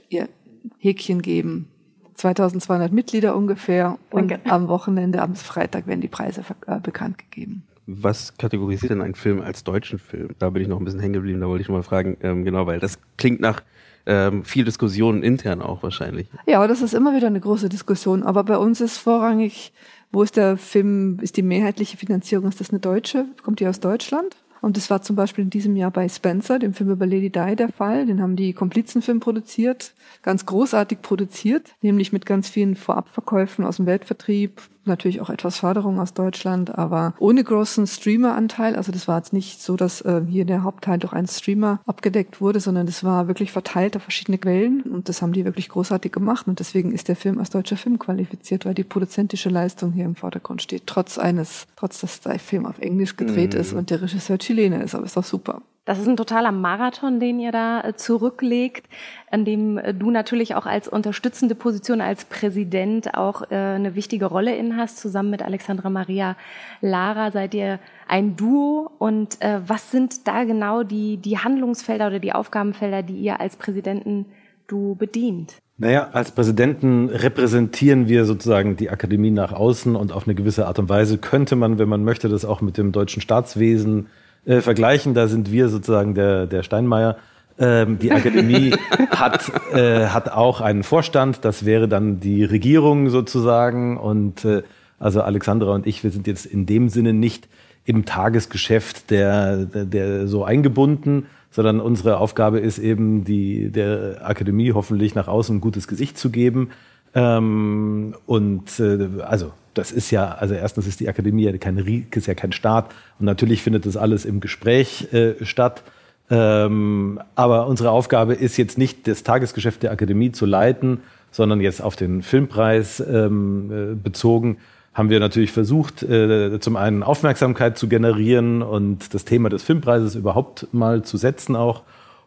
[0.09, 0.29] ihr
[0.77, 1.69] Häkchen geben.
[2.17, 4.51] 2200 Mitglieder ungefähr und Danke.
[4.51, 7.63] am Wochenende, am Freitag werden die Preise äh, bekannt gegeben.
[7.85, 10.29] Was kategorisiert denn ein Film als deutschen Film?
[10.39, 12.67] Da bin ich noch ein bisschen hängen geblieben, da wollte ich mal fragen, ähm, genau,
[12.67, 13.61] weil das klingt nach
[14.05, 16.27] ähm, viel Diskussion intern auch wahrscheinlich.
[16.47, 19.73] Ja, das ist immer wieder eine große Diskussion, aber bei uns ist vorrangig,
[20.11, 23.79] wo ist der Film, ist die mehrheitliche Finanzierung, ist das eine deutsche, kommt die aus
[23.79, 24.35] Deutschland?
[24.61, 27.55] Und das war zum Beispiel in diesem Jahr bei Spencer, dem Film über Lady Di,
[27.55, 28.05] der Fall.
[28.05, 29.93] Den haben die Komplizenfilm produziert,
[30.23, 35.99] ganz großartig produziert, nämlich mit ganz vielen Vorabverkäufen aus dem Weltvertrieb, natürlich auch etwas Förderung
[35.99, 38.75] aus Deutschland, aber ohne großen Streamer-Anteil.
[38.75, 42.41] Also das war jetzt nicht so, dass äh, hier der Hauptteil durch einen Streamer abgedeckt
[42.41, 46.11] wurde, sondern das war wirklich verteilt auf verschiedene Quellen und das haben die wirklich großartig
[46.11, 50.05] gemacht und deswegen ist der Film als deutscher Film qualifiziert, weil die produzentische Leistung hier
[50.05, 53.59] im Vordergrund steht, trotz eines, trotz dass der Film auf Englisch gedreht mhm.
[53.59, 55.61] ist und der Regisseur Chilene ist, aber ist doch super.
[55.87, 58.87] Das ist ein totaler Marathon, den ihr da äh, zurücklegt,
[59.31, 64.25] an dem äh, du natürlich auch als unterstützende Position als Präsident auch äh, eine wichtige
[64.25, 64.97] Rolle in hast.
[64.97, 66.35] Zusammen mit Alexandra Maria
[66.81, 68.91] Lara seid ihr ein Duo.
[68.99, 74.25] Und was sind da genau die, die Handlungsfelder oder die Aufgabenfelder, die ihr als Präsidenten
[74.67, 75.55] du bedient?
[75.77, 80.79] Naja, als Präsidenten repräsentieren wir sozusagen die Akademie nach außen und auf eine gewisse Art
[80.79, 84.07] und Weise könnte man, wenn man möchte, das auch mit dem deutschen Staatswesen
[84.47, 85.13] äh, vergleichen.
[85.13, 87.17] Da sind wir sozusagen der, der Steinmeier.
[87.59, 88.73] Ähm, die Akademie
[89.09, 93.97] hat, äh, hat auch einen Vorstand, das wäre dann die Regierung sozusagen.
[93.97, 94.63] Und äh,
[94.99, 97.47] also Alexandra und ich, wir sind jetzt in dem Sinne nicht
[97.85, 104.73] im Tagesgeschäft der, der, der so eingebunden, sondern unsere Aufgabe ist eben, die, der Akademie
[104.73, 106.69] hoffentlich nach außen ein gutes Gesicht zu geben.
[107.15, 112.27] Ähm, und äh, also das ist ja, also erstens ist die Akademie ja kein, ist
[112.27, 115.83] ja kein Staat und natürlich findet das alles im Gespräch äh, statt.
[116.29, 120.99] Ähm, aber unsere Aufgabe ist jetzt nicht, das Tagesgeschäft der Akademie zu leiten,
[121.31, 124.57] sondern jetzt auf den Filmpreis ähm, äh, bezogen,
[124.93, 130.15] haben wir natürlich versucht, äh, zum einen Aufmerksamkeit zu generieren und das Thema des Filmpreises
[130.15, 131.83] überhaupt mal zu setzen auch.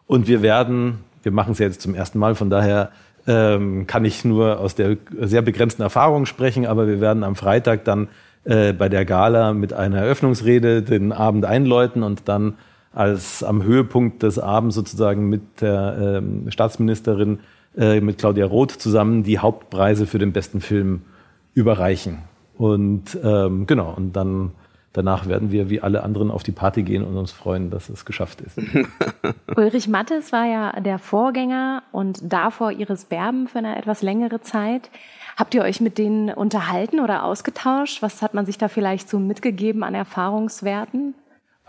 [0.07, 2.91] Und wir werden, wir machen es ja jetzt zum ersten Mal, von daher
[3.27, 7.85] ähm, kann ich nur aus der sehr begrenzten Erfahrung sprechen, aber wir werden am Freitag
[7.85, 8.07] dann
[8.43, 12.55] äh, bei der Gala mit einer Eröffnungsrede den Abend einläuten und dann
[12.93, 17.39] als am Höhepunkt des Abends sozusagen mit der ähm, Staatsministerin,
[17.77, 21.03] äh, mit Claudia Roth zusammen die Hauptpreise für den besten Film
[21.53, 22.19] überreichen.
[22.57, 24.51] Und ähm, genau, und dann
[24.93, 28.05] danach werden wir wie alle anderen auf die Party gehen und uns freuen, dass es
[28.05, 28.57] geschafft ist.
[29.55, 34.89] Ulrich Mattes war ja der Vorgänger und davor Iris Berben für eine etwas längere Zeit.
[35.37, 38.01] Habt ihr euch mit denen unterhalten oder ausgetauscht?
[38.01, 41.15] Was hat man sich da vielleicht so mitgegeben an Erfahrungswerten?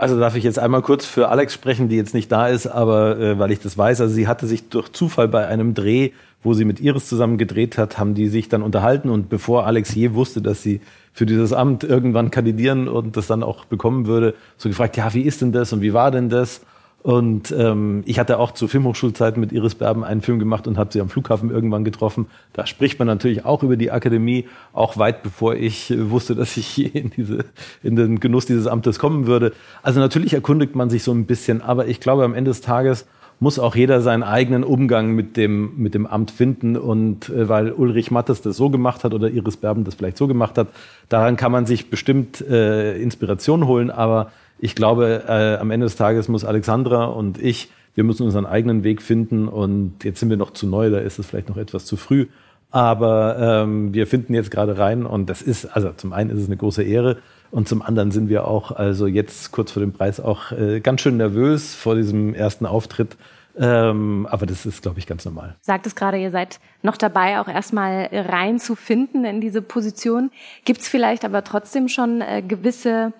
[0.02, 3.20] Also darf ich jetzt einmal kurz für Alex sprechen, die jetzt nicht da ist, aber
[3.20, 6.10] äh, weil ich das weiß, also sie hatte sich durch Zufall bei einem Dreh,
[6.42, 9.94] wo sie mit Iris zusammen gedreht hat, haben die sich dann unterhalten und bevor Alex
[9.94, 10.80] je wusste, dass sie
[11.12, 15.22] für dieses Amt irgendwann kandidieren und das dann auch bekommen würde, so gefragt, ja, wie
[15.22, 16.62] ist denn das und wie war denn das?
[17.02, 20.92] Und ähm, ich hatte auch zu Filmhochschulzeiten mit Iris Berben einen Film gemacht und habe
[20.92, 22.26] sie am Flughafen irgendwann getroffen.
[22.52, 26.56] Da spricht man natürlich auch über die Akademie, auch weit bevor ich äh, wusste, dass
[26.56, 27.44] ich hier in, diese,
[27.82, 29.52] in den Genuss dieses Amtes kommen würde.
[29.82, 33.06] Also natürlich erkundigt man sich so ein bisschen, aber ich glaube, am Ende des Tages
[33.42, 36.76] muss auch jeder seinen eigenen Umgang mit dem, mit dem Amt finden.
[36.76, 40.28] Und äh, weil Ulrich Mattes das so gemacht hat oder Iris Berben das vielleicht so
[40.28, 40.68] gemacht hat,
[41.08, 43.90] daran kann man sich bestimmt äh, Inspiration holen.
[43.90, 44.30] Aber
[44.62, 48.84] ich glaube, äh, am Ende des Tages muss Alexandra und ich, wir müssen unseren eigenen
[48.84, 49.48] Weg finden.
[49.48, 52.28] Und jetzt sind wir noch zu neu, da ist es vielleicht noch etwas zu früh.
[52.70, 56.46] Aber ähm, wir finden jetzt gerade rein und das ist, also zum einen ist es
[56.46, 57.18] eine große Ehre
[57.50, 61.00] und zum anderen sind wir auch, also jetzt kurz vor dem Preis auch äh, ganz
[61.00, 63.16] schön nervös vor diesem ersten Auftritt.
[63.58, 65.56] Ähm, aber das ist, glaube ich, ganz normal.
[65.60, 70.30] Sagt es gerade, ihr seid noch dabei, auch erstmal reinzufinden in diese Position.
[70.64, 73.12] Gibt es vielleicht aber trotzdem schon äh, gewisse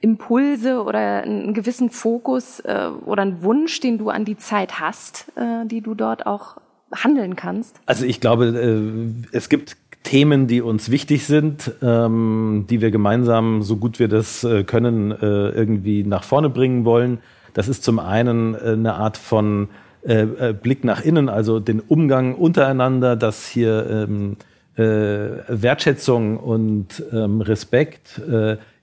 [0.00, 5.32] Impulse oder einen gewissen Fokus äh, oder einen Wunsch, den du an die Zeit hast,
[5.36, 6.58] äh, die du dort auch
[6.94, 7.80] handeln kannst?
[7.86, 13.62] Also ich glaube, äh, es gibt Themen, die uns wichtig sind, ähm, die wir gemeinsam,
[13.62, 17.18] so gut wir das äh, können, äh, irgendwie nach vorne bringen wollen.
[17.52, 19.68] Das ist zum einen äh, eine Art von
[20.06, 24.36] äh, äh, Blick nach innen, also den Umgang untereinander, dass hier ähm,
[24.76, 28.20] äh, Wertschätzung und ähm, Respekt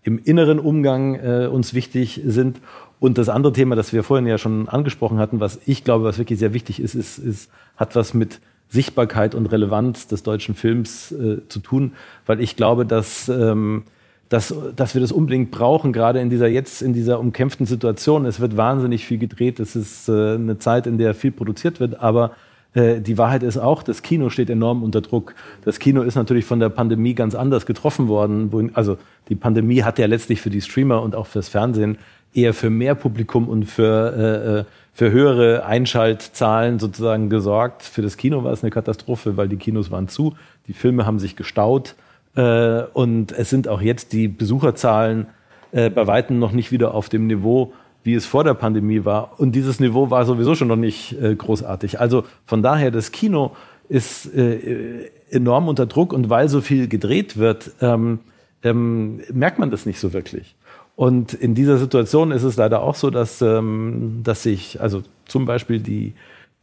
[0.06, 2.62] im inneren Umgang uns wichtig sind.
[3.00, 6.18] Und das andere Thema, das wir vorhin ja schon angesprochen hatten, was ich glaube, was
[6.18, 8.40] wirklich sehr wichtig ist, ist, ist hat was mit
[8.70, 11.94] Sichtbarkeit und Relevanz des deutschen Films äh, zu tun,
[12.26, 13.84] weil ich glaube, dass, ähm,
[14.30, 18.26] dass, dass wir das unbedingt brauchen, gerade in dieser jetzt in dieser umkämpften Situation.
[18.26, 22.00] Es wird wahnsinnig viel gedreht, es ist äh, eine Zeit, in der viel produziert wird,
[22.00, 22.32] aber äh,
[22.76, 25.34] die Wahrheit ist auch, das Kino steht enorm unter Druck.
[25.64, 28.52] Das Kino ist natürlich von der Pandemie ganz anders getroffen worden.
[28.52, 28.98] Wo, also
[29.30, 31.98] die Pandemie hat ja letztlich für die Streamer und auch fürs Fernsehen
[32.36, 37.84] eher für mehr Publikum und für, äh, äh, für höhere Einschaltzahlen sozusagen gesorgt.
[37.84, 40.36] Für das Kino war es eine Katastrophe, weil die Kinos waren zu,
[40.68, 41.96] die Filme haben sich gestaut
[42.36, 45.28] äh, und es sind auch jetzt die Besucherzahlen
[45.72, 47.74] äh, bei weitem noch nicht wieder auf dem Niveau,
[48.06, 49.40] wie es vor der Pandemie war.
[49.40, 52.00] Und dieses Niveau war sowieso schon noch nicht äh, großartig.
[52.00, 53.56] Also von daher, das Kino
[53.90, 58.20] ist äh, enorm unter Druck und weil so viel gedreht wird, ähm,
[58.62, 60.56] ähm, merkt man das nicht so wirklich.
[60.96, 65.46] Und in dieser Situation ist es leider auch so, dass, ähm, dass sich also zum
[65.46, 66.14] Beispiel die,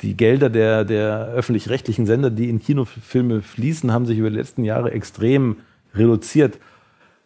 [0.00, 4.62] die Gelder der, der öffentlich-rechtlichen Sender, die in Kinofilme fließen, haben sich über die letzten
[4.64, 5.56] Jahre extrem
[5.92, 6.58] reduziert.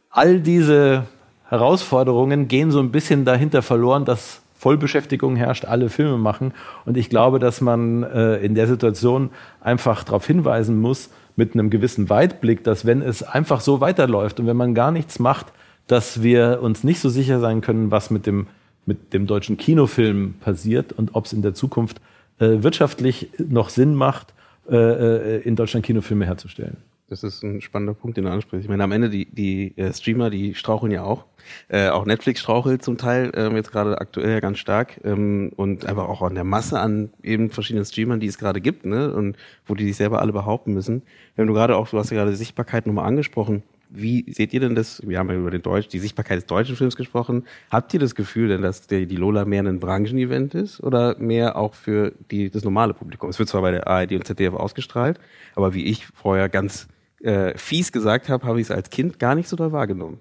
[0.08, 1.04] All diese
[1.48, 6.52] Herausforderungen gehen so ein bisschen dahinter verloren, dass Vollbeschäftigung herrscht, alle Filme machen.
[6.86, 9.30] Und ich glaube, dass man äh, in der Situation
[9.60, 14.46] einfach darauf hinweisen muss, mit einem gewissen Weitblick, dass wenn es einfach so weiterläuft und
[14.46, 15.46] wenn man gar nichts macht,
[15.86, 18.46] dass wir uns nicht so sicher sein können, was mit dem,
[18.86, 22.00] mit dem deutschen Kinofilm passiert und ob es in der Zukunft
[22.38, 24.32] äh, wirtschaftlich noch Sinn macht,
[24.68, 26.78] äh, äh in Deutschland Kinofilme herzustellen.
[27.08, 28.64] Das ist ein spannender Punkt, den du ansprichst.
[28.64, 31.24] Ich meine, am Ende die, die äh, Streamer, die straucheln ja auch.
[31.68, 35.00] Äh, auch Netflix strauchelt zum Teil, ähm, jetzt gerade aktuell ja ganz stark.
[35.04, 38.84] Ähm, und einfach auch an der Masse an eben verschiedenen Streamern, die es gerade gibt,
[38.86, 39.12] ne?
[39.12, 41.02] Und wo die sich selber alle behaupten müssen.
[41.36, 43.62] Wenn du gerade auch, du hast ja gerade Sichtbarkeit nochmal angesprochen.
[43.88, 45.00] Wie seht ihr denn das?
[45.06, 47.44] Wir haben ja über den Deutsch, die Sichtbarkeit des deutschen Films gesprochen.
[47.70, 51.54] Habt ihr das Gefühl denn, dass die, die Lola mehr ein Branchenevent ist oder mehr
[51.54, 53.30] auch für die, das normale Publikum?
[53.30, 55.20] Es wird zwar bei der ARD und ZDF ausgestrahlt,
[55.54, 56.88] aber wie ich vorher ganz
[57.26, 60.20] äh, fies gesagt habe, habe ich es als Kind gar nicht so da wahrgenommen.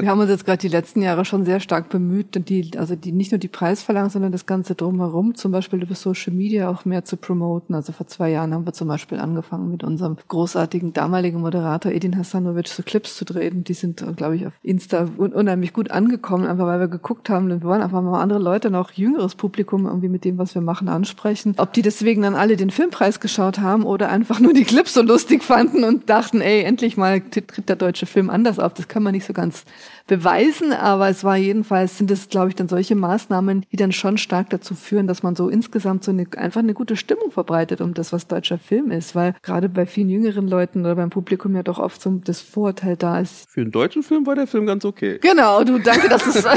[0.00, 3.12] Wir haben uns jetzt gerade die letzten Jahre schon sehr stark bemüht, die, also die
[3.12, 7.04] nicht nur die Preisverleihung, sondern das Ganze drumherum, zum Beispiel über Social Media auch mehr
[7.04, 7.76] zu promoten.
[7.76, 12.18] Also vor zwei Jahren haben wir zum Beispiel angefangen mit unserem großartigen damaligen Moderator Edin
[12.18, 13.62] Hasanovic so Clips zu drehen.
[13.62, 17.62] Die sind, glaube ich, auf Insta unheimlich gut angekommen, einfach weil wir geguckt haben, wir
[17.62, 21.54] wollen einfach mal andere Leute, noch jüngeres Publikum irgendwie mit dem, was wir machen, ansprechen.
[21.58, 25.03] Ob die deswegen dann alle den Filmpreis geschaut haben oder einfach nur die Clips so
[25.06, 28.74] lustig fanden und dachten, ey, endlich mal tritt der deutsche Film anders auf.
[28.74, 29.64] Das kann man nicht so ganz
[30.06, 34.18] beweisen, aber es war jedenfalls, sind es, glaube ich, dann solche Maßnahmen, die dann schon
[34.18, 37.94] stark dazu führen, dass man so insgesamt so eine, einfach eine gute Stimmung verbreitet um
[37.94, 41.62] das, was deutscher Film ist, weil gerade bei vielen jüngeren Leuten oder beim Publikum ja
[41.62, 43.48] doch oft so das Vorurteil da ist.
[43.48, 45.18] Für einen deutschen Film war der Film ganz okay.
[45.22, 46.44] Genau, du, danke, dass es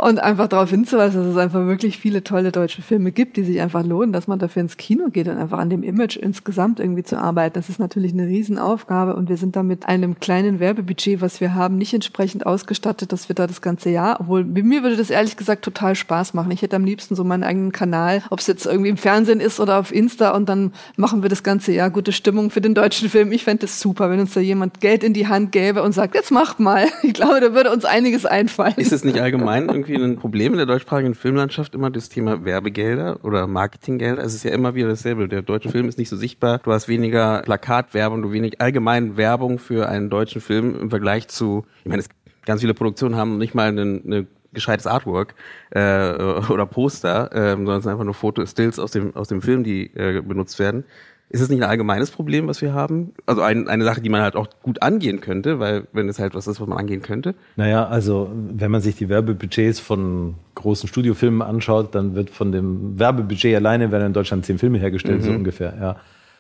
[0.02, 3.62] und einfach darauf hinzuweisen, dass es einfach wirklich viele tolle deutsche Filme gibt, die sich
[3.62, 7.04] einfach lohnen, dass man dafür ins Kino geht und einfach an dem Image insgesamt irgendwie
[7.04, 7.54] zu arbeiten.
[7.54, 11.54] Das ist natürlich eine Riesenaufgabe und wir sind da mit einem kleinen Werbebudget, was wir
[11.54, 15.38] haben, nicht entsprechend ausgestattet, dass wir da das ganze Jahr, obwohl mir würde das ehrlich
[15.38, 16.50] gesagt total Spaß machen.
[16.50, 19.60] Ich hätte am liebsten so meinen eigenen Kanal, ob es jetzt irgendwie im Fernsehen ist
[19.60, 23.08] oder auf Insta und dann machen wir das ganze Jahr gute Stimmung für den deutschen
[23.08, 23.32] Film.
[23.32, 26.16] Ich fände es super, wenn uns da jemand Geld in die Hand gäbe und sagt,
[26.16, 26.88] jetzt macht mal.
[27.04, 28.74] Ich glaube, da würde uns einiges einfallen.
[28.78, 32.46] Ist es nicht allgemein irgendwie irgendwie ein Problem in der deutschsprachigen Filmlandschaft immer das Thema
[32.46, 34.24] Werbegelder oder Marketinggelder.
[34.24, 35.28] Es ist ja immer wieder dasselbe.
[35.28, 36.60] Der deutsche Film ist nicht so sichtbar.
[36.60, 41.66] Du hast weniger Plakatwerbung, du wenig allgemein Werbung für einen deutschen Film im Vergleich zu,
[41.84, 42.10] ich meine, es,
[42.46, 45.36] ganz viele Produktionen haben nicht mal eine, eine gescheites Artwork
[45.72, 46.14] äh,
[46.50, 49.64] oder Poster, äh, sondern es sind einfach nur Fotos, Stills aus dem aus dem Film,
[49.64, 50.84] die äh, benutzt werden.
[51.32, 53.14] Ist es nicht ein allgemeines Problem, was wir haben?
[53.26, 56.36] Also ein, eine Sache, die man halt auch gut angehen könnte, weil wenn es halt
[56.36, 57.36] was ist, was man angehen könnte.
[57.56, 63.00] Naja, also wenn man sich die Werbebudgets von großen Studiofilmen anschaut, dann wird von dem
[63.00, 65.26] Werbebudget alleine werden in Deutschland zehn Filme hergestellt, mhm.
[65.26, 65.74] so ungefähr.
[65.80, 65.96] Ja.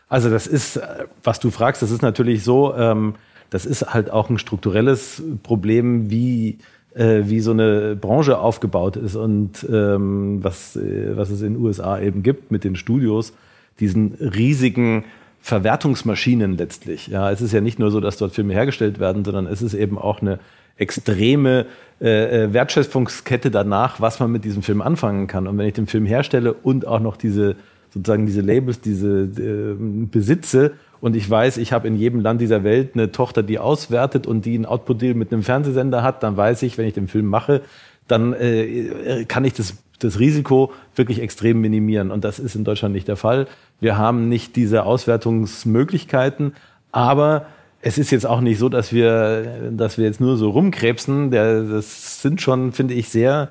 [0.09, 0.77] Also das ist,
[1.23, 3.15] was du fragst, das ist natürlich so, ähm,
[3.49, 6.57] das ist halt auch ein strukturelles Problem, wie
[6.93, 11.63] äh, wie so eine Branche aufgebaut ist und ähm, was, äh, was es in den
[11.63, 13.31] USA eben gibt mit den Studios
[13.81, 15.03] diesen riesigen
[15.41, 17.07] Verwertungsmaschinen letztlich.
[17.07, 19.73] Ja, es ist ja nicht nur so, dass dort Filme hergestellt werden, sondern es ist
[19.73, 20.39] eben auch eine
[20.77, 21.65] extreme
[21.99, 25.47] äh, äh, Wertschöpfungskette danach, was man mit diesem Film anfangen kann.
[25.47, 27.55] Und wenn ich den Film herstelle und auch noch diese
[27.93, 32.63] sozusagen diese Labels, diese äh, besitze und ich weiß, ich habe in jedem Land dieser
[32.63, 36.63] Welt eine Tochter, die auswertet und die einen Output-Deal mit einem Fernsehsender hat, dann weiß
[36.63, 37.61] ich, wenn ich den Film mache,
[38.07, 42.11] dann äh, kann ich das das Risiko wirklich extrem minimieren.
[42.11, 43.47] Und das ist in Deutschland nicht der Fall.
[43.79, 46.53] Wir haben nicht diese Auswertungsmöglichkeiten,
[46.91, 47.45] aber
[47.81, 51.31] es ist jetzt auch nicht so, dass wir, dass wir jetzt nur so rumkrebsen.
[51.31, 53.49] Das sind schon, finde ich, sehr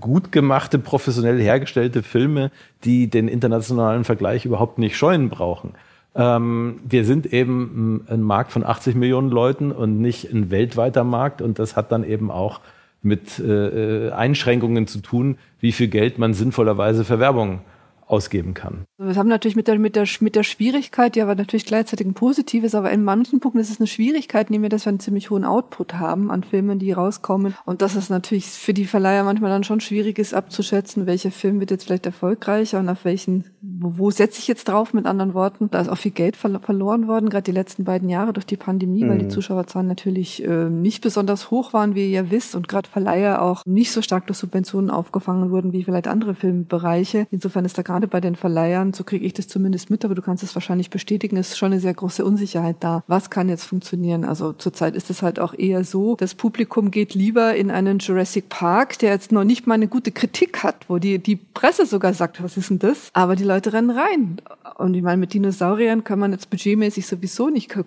[0.00, 2.50] gut gemachte, professionell hergestellte Filme,
[2.84, 5.72] die den internationalen Vergleich überhaupt nicht scheuen brauchen.
[6.14, 11.42] Ähm, wir sind eben ein Markt von 80 Millionen Leuten und nicht ein weltweiter Markt
[11.42, 12.60] und das hat dann eben auch
[13.04, 17.60] mit äh, äh, Einschränkungen zu tun, wie viel Geld man sinnvollerweise für Werbung
[18.06, 18.84] ausgeben kann.
[18.98, 22.14] Wir haben natürlich mit der, mit der, mit der Schwierigkeit, die aber natürlich gleichzeitig ein
[22.14, 25.30] positives, aber in manchen Punkten ist es eine Schwierigkeit, nehmen wir, dass wir einen ziemlich
[25.30, 27.54] hohen Output haben an Filmen, die rauskommen.
[27.64, 31.60] Und dass es natürlich für die Verleiher manchmal dann schon schwierig ist abzuschätzen, welcher Film
[31.60, 35.34] wird jetzt vielleicht erfolgreicher und auf welchen, wo, wo setze ich jetzt drauf, mit anderen
[35.34, 35.70] Worten.
[35.70, 38.56] Da ist auch viel Geld ver verloren worden, gerade die letzten beiden Jahre durch die
[38.56, 39.08] Pandemie, mhm.
[39.08, 39.30] weil die mhm.
[39.30, 43.62] Zuschauerzahlen natürlich äh, nicht besonders hoch waren, wie ihr ja wisst, und gerade Verleiher auch
[43.66, 47.26] nicht so stark durch Subventionen aufgefangen wurden wie vielleicht andere Filmbereiche.
[47.30, 50.22] Insofern ist da gerade bei den Verleihern, so kriege ich das zumindest mit, aber du
[50.22, 53.04] kannst es wahrscheinlich bestätigen, ist schon eine sehr große Unsicherheit da.
[53.06, 54.24] Was kann jetzt funktionieren?
[54.24, 58.48] Also zurzeit ist es halt auch eher so, das Publikum geht lieber in einen Jurassic
[58.48, 62.14] Park, der jetzt noch nicht mal eine gute Kritik hat, wo die, die Presse sogar
[62.14, 63.10] sagt, was ist denn das?
[63.12, 64.40] Aber die Leute rennen rein.
[64.76, 67.84] Und ich meine, mit Dinosauriern kann man jetzt budgetmäßig sowieso nicht ko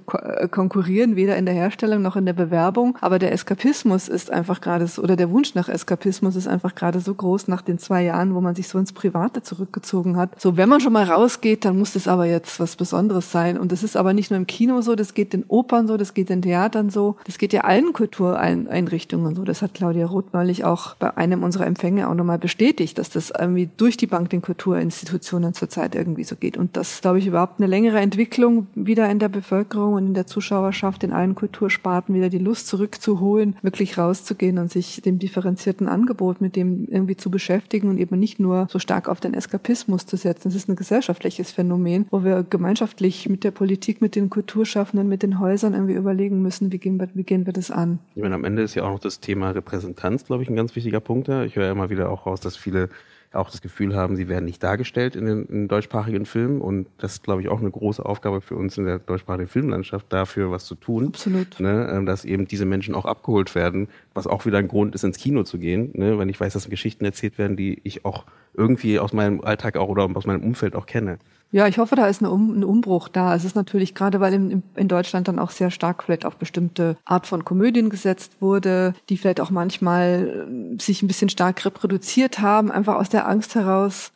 [0.51, 2.97] konkurrieren, weder in der Herstellung noch in der Bewerbung.
[3.01, 7.01] Aber der Eskapismus ist einfach gerade so, oder der Wunsch nach Eskapismus ist einfach gerade
[7.01, 10.39] so groß nach den zwei Jahren, wo man sich so ins Private zurückgezogen hat.
[10.39, 13.57] So, wenn man schon mal rausgeht, dann muss das aber jetzt was Besonderes sein.
[13.57, 16.13] Und das ist aber nicht nur im Kino so, das geht in Opern so, das
[16.13, 19.43] geht in Theatern so, das geht ja allen Kultureinrichtungen so.
[19.43, 23.31] Das hat Claudia Roth neulich auch bei einem unserer Empfänge auch nochmal bestätigt, dass das
[23.37, 26.57] irgendwie durch die Bank den Kulturinstitutionen zurzeit irgendwie so geht.
[26.57, 30.27] Und das, glaube ich, überhaupt eine längere Entwicklung wieder in der Bevölkerung und in der
[30.27, 36.41] Zuschauerschaft in allen Kultursparten wieder die Lust zurückzuholen, wirklich rauszugehen und sich dem differenzierten Angebot
[36.41, 40.17] mit dem irgendwie zu beschäftigen und eben nicht nur so stark auf den Eskapismus zu
[40.17, 40.49] setzen.
[40.49, 45.23] Es ist ein gesellschaftliches Phänomen, wo wir gemeinschaftlich mit der Politik, mit den Kulturschaffenden, mit
[45.23, 47.99] den Häusern irgendwie überlegen müssen, wie gehen wir, wie gehen wir das an.
[48.15, 50.75] Ich meine, am Ende ist ja auch noch das Thema Repräsentanz, glaube ich, ein ganz
[50.75, 51.29] wichtiger Punkt.
[51.29, 52.89] Ich höre ja immer wieder auch raus, dass viele
[53.33, 56.61] auch das Gefühl haben, sie werden nicht dargestellt in den in deutschsprachigen Filmen.
[56.61, 60.05] Und das ist, glaube ich, auch eine große Aufgabe für uns in der deutschsprachigen Filmlandschaft,
[60.09, 61.07] dafür was zu tun.
[61.07, 61.59] Absolut.
[61.59, 65.03] Ne, ähm, dass eben diese Menschen auch abgeholt werden, was auch wieder ein Grund ist,
[65.03, 65.91] ins Kino zu gehen.
[65.93, 69.77] Ne, wenn ich weiß, dass Geschichten erzählt werden, die ich auch irgendwie aus meinem Alltag
[69.77, 71.19] auch oder aus meinem Umfeld auch kenne.
[71.51, 73.33] Ja, ich hoffe, da ist eine um, ein Umbruch da.
[73.33, 76.97] Es ist natürlich gerade, weil in, in Deutschland dann auch sehr stark vielleicht auf bestimmte
[77.05, 82.39] Art von Komödien gesetzt wurde, die vielleicht auch manchmal äh, sich ein bisschen stark reproduziert
[82.39, 84.11] haben, einfach aus der Angst heraus,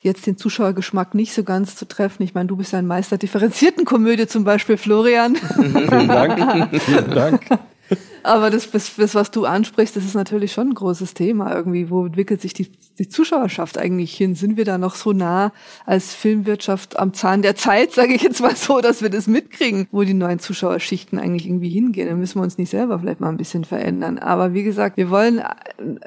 [0.00, 2.22] jetzt den Zuschauergeschmack nicht so ganz zu treffen.
[2.22, 5.36] Ich meine, du bist ja ein Meister differenzierten Komödie zum Beispiel, Florian.
[5.54, 6.80] Vielen Dank.
[6.80, 7.46] Vielen Dank.
[8.22, 11.90] Aber das, das, das, was du ansprichst, das ist natürlich schon ein großes Thema irgendwie.
[11.90, 14.34] Wo entwickelt sich die, die Zuschauerschaft eigentlich hin?
[14.34, 15.52] Sind wir da noch so nah
[15.86, 19.86] als Filmwirtschaft am Zahn der Zeit, sage ich jetzt mal so, dass wir das mitkriegen,
[19.90, 22.08] wo die neuen Zuschauerschichten eigentlich irgendwie hingehen?
[22.08, 24.18] Dann müssen wir uns nicht selber vielleicht mal ein bisschen verändern.
[24.18, 25.42] Aber wie gesagt, wir wollen,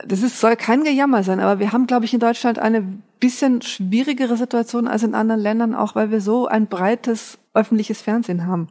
[0.05, 2.85] das ist, soll kein Gejammer sein, aber wir haben, glaube ich, in Deutschland eine
[3.19, 8.45] bisschen schwierigere Situation als in anderen Ländern, auch weil wir so ein breites öffentliches Fernsehen
[8.45, 8.67] haben.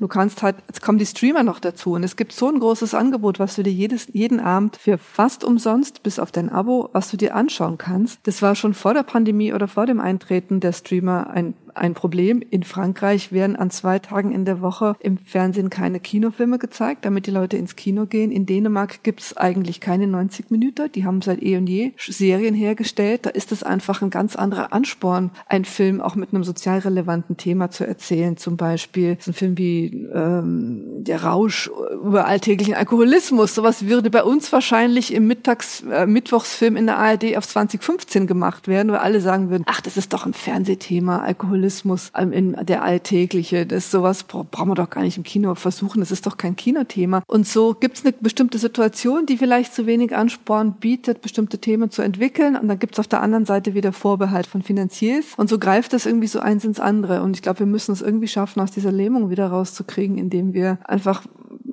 [0.00, 2.94] Du kannst halt, jetzt kommen die Streamer noch dazu und es gibt so ein großes
[2.94, 7.10] Angebot, was du dir jedes, jeden Abend für fast umsonst, bis auf dein Abo, was
[7.10, 8.26] du dir anschauen kannst.
[8.26, 12.42] Das war schon vor der Pandemie oder vor dem Eintreten der Streamer ein ein Problem.
[12.50, 17.26] In Frankreich werden an zwei Tagen in der Woche im Fernsehen keine Kinofilme gezeigt, damit
[17.26, 18.32] die Leute ins Kino gehen.
[18.32, 20.90] In Dänemark gibt's eigentlich keine 90 Minuten.
[20.92, 23.26] Die haben seit eh und je Serien hergestellt.
[23.26, 27.36] Da ist es einfach ein ganz anderer Ansporn, einen Film auch mit einem sozial relevanten
[27.36, 28.36] Thema zu erzählen.
[28.36, 31.70] Zum Beispiel so ein Film wie ähm, Der Rausch
[32.04, 33.54] über alltäglichen Alkoholismus.
[33.54, 38.68] Sowas würde bei uns wahrscheinlich im Mittags, äh, Mittwochsfilm in der ARD auf 2015 gemacht
[38.68, 42.66] werden, weil alle sagen würden, ach, das ist doch ein Fernsehthema, Alkoholismus Alkoholismus ähm, in
[42.66, 46.36] der alltägliche, das sowas brauchen wir doch gar nicht im Kino versuchen, das ist doch
[46.36, 47.22] kein Kinothema.
[47.26, 51.90] Und so gibt es eine bestimmte Situation, die vielleicht zu wenig Ansporn bietet, bestimmte Themen
[51.90, 52.56] zu entwickeln.
[52.56, 55.26] Und dann gibt es auf der anderen Seite wieder Vorbehalt von Finanziers.
[55.36, 57.22] Und so greift das irgendwie so eins ins andere.
[57.22, 60.78] Und ich glaube, wir müssen es irgendwie schaffen, aus dieser Lähmung wieder rauszukriegen, indem wir
[60.84, 61.22] einfach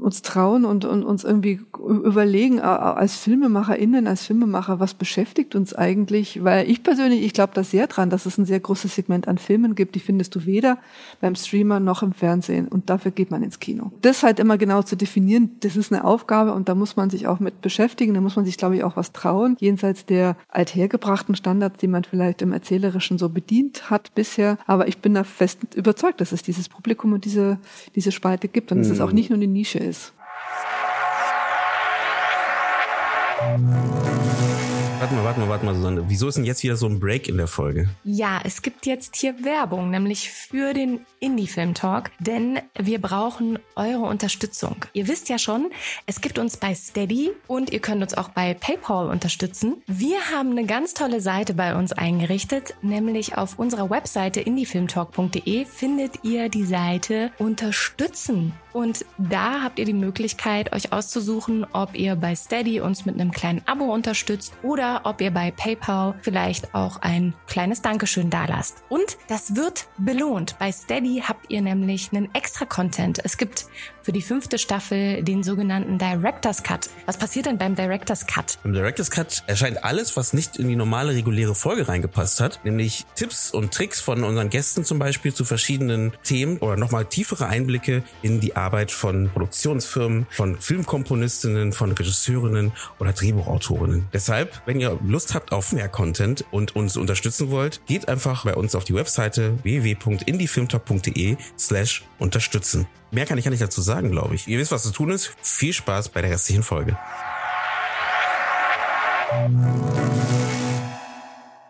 [0.07, 6.43] uns trauen und, und uns irgendwie überlegen, als FilmemacherInnen, als Filmemacher, was beschäftigt uns eigentlich?
[6.43, 9.37] Weil ich persönlich, ich glaube da sehr dran, dass es ein sehr großes Segment an
[9.37, 10.77] Filmen gibt, die findest du weder
[11.21, 12.67] beim Streamer noch im Fernsehen.
[12.67, 13.93] Und dafür geht man ins Kino.
[14.01, 17.27] Das halt immer genau zu definieren, das ist eine Aufgabe und da muss man sich
[17.27, 18.13] auch mit beschäftigen.
[18.13, 22.03] Da muss man sich, glaube ich, auch was trauen, jenseits der althergebrachten Standards, die man
[22.03, 24.57] vielleicht im Erzählerischen so bedient hat bisher.
[24.67, 27.59] Aber ich bin da fest überzeugt, dass es dieses Publikum und diese,
[27.95, 29.15] diese Spalte gibt und dass es auch mhm.
[29.15, 30.13] nicht nur eine Nische ist.
[35.07, 36.03] Warte mal, warte mal, warte mal, Susanne.
[36.09, 37.87] Wieso ist denn jetzt wieder so ein Break in der Folge?
[38.03, 44.01] Ja, es gibt jetzt hier Werbung, nämlich für den Indie-Film Talk, denn wir brauchen eure
[44.01, 44.75] Unterstützung.
[44.91, 45.71] Ihr wisst ja schon,
[46.07, 49.81] es gibt uns bei Steady und ihr könnt uns auch bei PayPal unterstützen.
[49.87, 56.25] Wir haben eine ganz tolle Seite bei uns eingerichtet, nämlich auf unserer Webseite indiefilmtalk.de findet
[56.25, 58.51] ihr die Seite Unterstützen.
[58.77, 63.31] Und da habt ihr die Möglichkeit, euch auszusuchen, ob ihr bei Steady uns mit einem
[63.31, 68.83] kleinen Abo unterstützt oder ob ihr bei PayPal vielleicht auch ein kleines Dankeschön dalasst.
[68.87, 70.59] Und das wird belohnt.
[70.59, 73.19] Bei Steady habt ihr nämlich einen extra Content.
[73.23, 73.65] Es gibt
[74.03, 76.87] für die fünfte Staffel den sogenannten Director's Cut.
[77.07, 78.59] Was passiert denn beim Director's Cut?
[78.63, 83.05] Im Director's Cut erscheint alles, was nicht in die normale reguläre Folge reingepasst hat, nämlich
[83.15, 88.03] Tipps und Tricks von unseren Gästen zum Beispiel zu verschiedenen Themen oder nochmal tiefere Einblicke
[88.21, 94.07] in die Arbeit von Produktionsfirmen, von Filmkomponistinnen, von Regisseurinnen oder Drehbuchautorinnen.
[94.13, 98.55] Deshalb, wenn ihr Lust habt auf mehr Content und uns unterstützen wollt, geht einfach bei
[98.55, 102.87] uns auf die Webseite www.indiefilmtalk.de slash unterstützen.
[103.11, 104.47] Mehr kann ich ja nicht dazu sagen, glaube ich.
[104.47, 105.33] Ihr wisst, was zu tun ist.
[105.41, 106.97] Viel Spaß bei der restlichen Folge.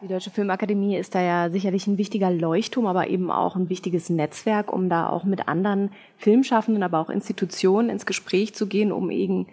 [0.04, 4.12] Die Deutsche Filmakademie ist da ja sicherlich ein wichtiger Leuchtturm, aber eben auch ein wichtiges
[4.12, 9.10] Netzwerk, um da auch mit anderen Filmschaffenden, aber auch Institutionen ins Gespräch zu gehen, um
[9.10, 9.48] eben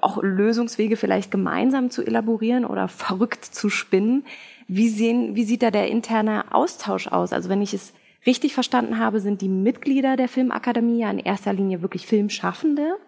[0.00, 4.24] auch Lösungswege vielleicht gemeinsam zu elaborieren oder verrückt zu spinnen.
[4.68, 7.32] Wie, sehen, wie sieht da der interne Austausch aus?
[7.32, 7.92] Also wenn ich es
[8.24, 12.98] richtig verstanden habe, sind die Mitglieder der Filmakademie ja in erster Linie wirklich Filmschaffende.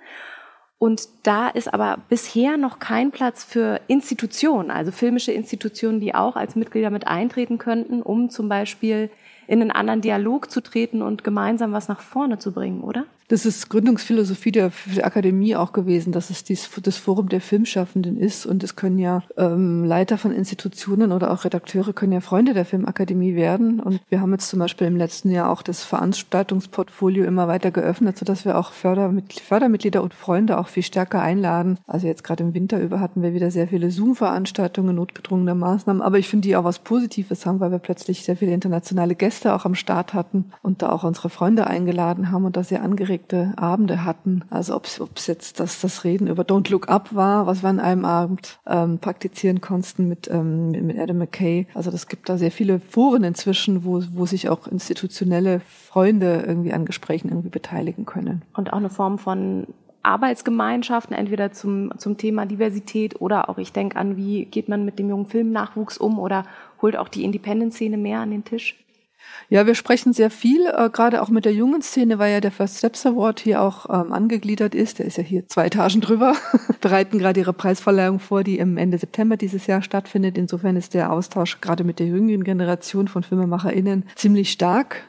[0.79, 6.37] Und da ist aber bisher noch kein Platz für Institutionen, also filmische Institutionen, die auch
[6.37, 9.11] als Mitglieder mit eintreten könnten, um zum Beispiel
[9.47, 13.05] in einen anderen Dialog zu treten und gemeinsam was nach vorne zu bringen, oder?
[13.29, 18.19] Das ist Gründungsphilosophie der, der Akademie auch gewesen, dass es dies, das Forum der Filmschaffenden
[18.19, 18.45] ist.
[18.45, 22.67] Und es können ja ähm, Leiter von Institutionen oder auch Redakteure können ja Freunde der
[22.67, 23.81] Filmakademie werden.
[23.81, 28.19] Und wir haben jetzt zum Beispiel im letzten Jahr auch das Veranstaltungsportfolio immer weiter geöffnet,
[28.19, 31.79] sodass wir auch Fördermitglieder, Fördermitglieder und Freunde auch viel stärker einladen.
[31.87, 36.03] Also jetzt gerade im Winter über hatten wir wieder sehr viele Zoom-Veranstaltungen, notgedrungene Maßnahmen.
[36.03, 39.55] Aber ich finde die auch was Positives haben, weil wir plötzlich sehr viele internationale Gäste
[39.55, 43.14] auch am Start hatten und da auch unsere Freunde eingeladen haben und da sehr angeregt
[43.15, 44.43] aufgeregte Abende hatten.
[44.51, 47.81] Also ob es jetzt das, das Reden über Don't Look Up war, was wir an
[47.81, 51.67] einem Abend ähm, praktizieren konnten mit, ähm, mit Adam McKay.
[51.75, 56.73] Also das gibt da sehr viele Foren inzwischen, wo, wo sich auch institutionelle Freunde irgendwie
[56.73, 58.43] an Gesprächen irgendwie beteiligen können.
[58.55, 59.67] Und auch eine Form von
[60.03, 64.99] Arbeitsgemeinschaften, entweder zum, zum Thema Diversität oder auch, ich denke an, wie geht man mit
[64.99, 66.45] dem jungen Filmnachwuchs um oder
[66.83, 68.84] holt auch die Independent-Szene mehr an den Tisch?
[69.55, 72.51] Ja, wir sprechen sehr viel, äh, gerade auch mit der jungen Szene, weil ja der
[72.51, 74.99] First Steps Award hier auch ähm, angegliedert ist.
[74.99, 76.35] Der ist ja hier zwei Etagen drüber,
[76.81, 80.39] bereiten gerade ihre Preisverleihung vor, die im Ende September dieses Jahr stattfindet.
[80.39, 85.05] Insofern ist der Austausch gerade mit der jüngeren Generation von FilmemacherInnen ziemlich stark.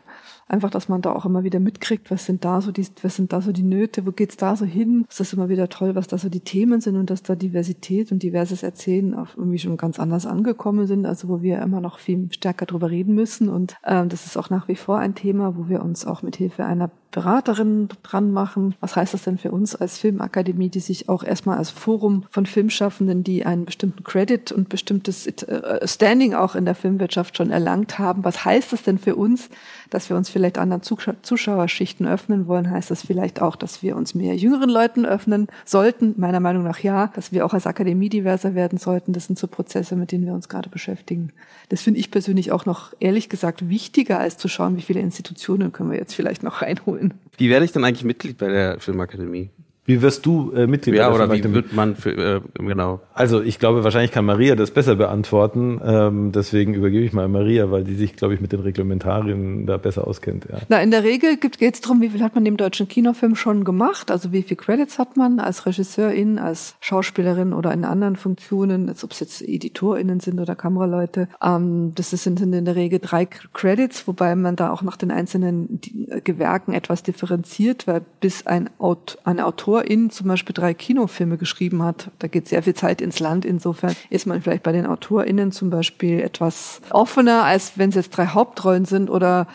[0.48, 3.34] Einfach, dass man da auch immer wieder mitkriegt, was sind da so die, was sind
[3.34, 5.06] da so die Nöte, wo geht's da so hin?
[5.10, 8.12] Es ist immer wieder toll, was da so die Themen sind und dass da Diversität
[8.12, 11.98] und diverses Erzählen auch irgendwie schon ganz anders angekommen sind, also wo wir immer noch
[11.98, 13.50] viel stärker drüber reden müssen.
[13.50, 16.36] Und ähm, das ist auch nach wie vor ein Thema, wo wir uns auch mit
[16.36, 18.76] Hilfe einer Beraterin dran machen.
[18.82, 22.46] Was heißt das denn für uns als Filmakademie, die sich auch erstmal als Forum von
[22.46, 28.00] Filmschaffenden, die einen bestimmten Credit und bestimmtes äh, Standing auch in der Filmwirtschaft schon erlangt
[28.00, 29.50] haben, was heißt das denn für uns,
[29.90, 32.70] dass wir uns vielleicht anderen Zuschauerschichten öffnen wollen?
[32.70, 36.16] Heißt das vielleicht auch, dass wir uns mehr jüngeren Leuten öffnen sollten?
[36.18, 37.14] Meiner Meinung nach ja.
[37.16, 39.14] Dass wir auch als Akademie diverser werden sollten.
[39.14, 41.32] Das sind so Prozesse, mit denen wir uns gerade beschäftigen.
[41.70, 45.72] Das finde ich persönlich auch noch ehrlich gesagt wichtiger, als zu schauen, wie viele Institutionen
[45.72, 47.05] können wir jetzt vielleicht noch reinholen.
[47.38, 49.50] Wie werde ich denn eigentlich Mitglied bei der Filmakademie?
[49.86, 50.96] Wie wirst du äh, Mitglied?
[50.96, 53.02] Ja, oder wie wird man für, äh, genau?
[53.14, 55.80] Also ich glaube, wahrscheinlich kann Maria das besser beantworten.
[55.86, 59.78] Ähm, deswegen übergebe ich mal Maria, weil die sich, glaube ich, mit den Reglementarien da
[59.78, 60.48] besser auskennt.
[60.52, 60.58] Ja.
[60.70, 63.64] Na, in der Regel geht es darum, wie viel hat man dem deutschen Kinofilm schon
[63.64, 64.10] gemacht?
[64.10, 69.04] Also wie viel Credits hat man als Regisseurin, als Schauspielerin oder in anderen Funktionen, als
[69.04, 71.28] ob es jetzt EditorInnen sind oder Kameraleute.
[71.44, 75.80] Ähm, das sind in der Regel drei Credits, wobei man da auch nach den einzelnen
[76.24, 81.84] Gewerken etwas differenziert, weil bis ein, Aut ein Autor Autorin zum Beispiel drei Kinofilme geschrieben
[81.84, 83.46] hat, da geht sehr viel Zeit ins Land.
[83.46, 88.12] Insofern ist man vielleicht bei den AutorInnen zum Beispiel etwas offener, als wenn es jetzt
[88.12, 89.48] drei Hauptrollen sind oder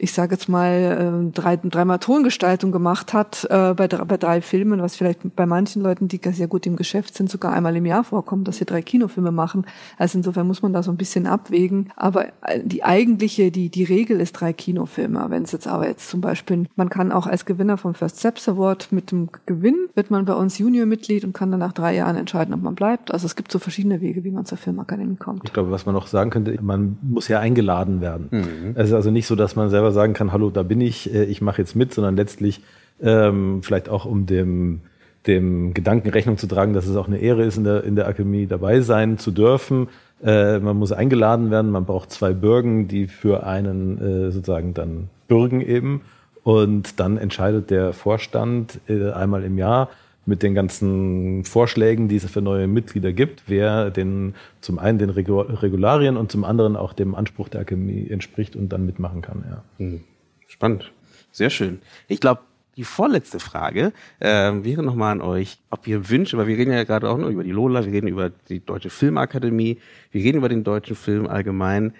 [0.00, 4.80] ich sage jetzt mal, äh, drei, dreimal Tongestaltung gemacht hat äh, bei, bei drei Filmen,
[4.80, 8.02] was vielleicht bei manchen Leuten, die sehr gut im Geschäft sind, sogar einmal im Jahr
[8.02, 9.66] vorkommt, dass sie drei Kinofilme machen.
[9.98, 11.90] Also insofern muss man da so ein bisschen abwägen.
[11.96, 15.26] Aber äh, die eigentliche, die, die Regel ist drei Kinofilme.
[15.28, 18.48] Wenn es jetzt aber jetzt zum Beispiel, man kann auch als Gewinner vom First Steps
[18.48, 22.16] Award mit dem Gewinn, wird man bei uns Junior-Mitglied und kann dann nach drei Jahren
[22.16, 23.12] entscheiden, ob man bleibt.
[23.12, 25.42] Also es gibt so verschiedene Wege, wie man zur Filmakademie kommt.
[25.44, 28.28] Ich glaube, was man noch sagen könnte, man muss ja eingeladen werden.
[28.30, 28.72] Mhm.
[28.76, 31.12] Es ist also nicht so, dass man selber selber sagen kann, hallo, da bin ich,
[31.12, 32.60] äh, ich mache jetzt mit, sondern letztlich
[33.02, 34.80] ähm, vielleicht auch um dem,
[35.26, 38.06] dem Gedanken Rechnung zu tragen, dass es auch eine Ehre ist, in der, in der
[38.06, 39.88] Akademie dabei sein zu dürfen.
[40.22, 45.08] Äh, man muss eingeladen werden, man braucht zwei Bürgen, die für einen äh, sozusagen dann
[45.28, 46.02] bürgen eben.
[46.42, 49.88] Und dann entscheidet der Vorstand äh, einmal im Jahr,
[50.30, 55.10] mit den ganzen Vorschlägen, die es für neue Mitglieder gibt, wer den zum einen den
[55.10, 59.44] Regularien und zum anderen auch dem Anspruch der Akademie entspricht und dann mitmachen kann.
[59.50, 59.62] Ja.
[59.78, 60.04] Hm.
[60.46, 60.92] Spannend.
[61.32, 61.82] Sehr schön.
[62.08, 62.40] Ich glaube,
[62.76, 66.84] die vorletzte Frage äh, wäre nochmal an euch, ob ihr Wünsche, weil wir reden ja
[66.84, 69.78] gerade auch nur über die Lola, wir reden über die Deutsche Filmakademie,
[70.12, 71.92] wir reden über den deutschen Film allgemein.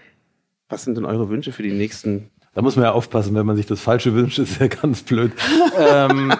[0.68, 3.56] Was sind denn eure Wünsche für die nächsten da muss man ja aufpassen, wenn man
[3.56, 5.32] sich das Falsche wünscht, ist ja ganz blöd.
[5.78, 6.32] ähm,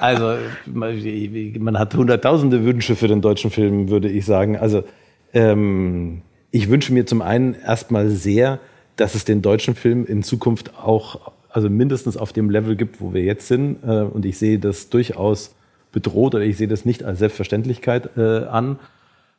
[0.00, 0.36] also
[0.74, 4.56] man hat hunderttausende Wünsche für den deutschen Film, würde ich sagen.
[4.56, 4.84] Also
[5.32, 8.58] ähm, ich wünsche mir zum einen erstmal sehr,
[8.96, 13.12] dass es den deutschen Film in Zukunft auch, also mindestens auf dem Level gibt, wo
[13.12, 13.82] wir jetzt sind.
[13.84, 15.54] Äh, und ich sehe das durchaus
[15.92, 18.78] bedroht oder ich sehe das nicht als Selbstverständlichkeit äh, an.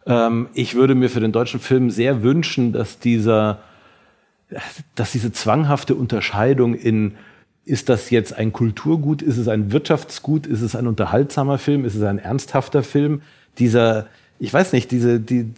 [0.05, 3.59] Ähm, ich würde mir für den deutschen Film sehr wünschen, dass dieser,
[4.95, 7.15] dass diese zwanghafte Unterscheidung in
[7.67, 9.21] ist das jetzt ein Kulturgut?
[9.21, 10.47] Ist es ein Wirtschaftsgut?
[10.47, 11.83] Ist es ein unterhaltsamer Film?
[11.83, 13.21] Ist es ein ernsthafter Film?
[13.59, 14.07] Dieser,
[14.39, 15.51] ich weiß nicht, diese, die,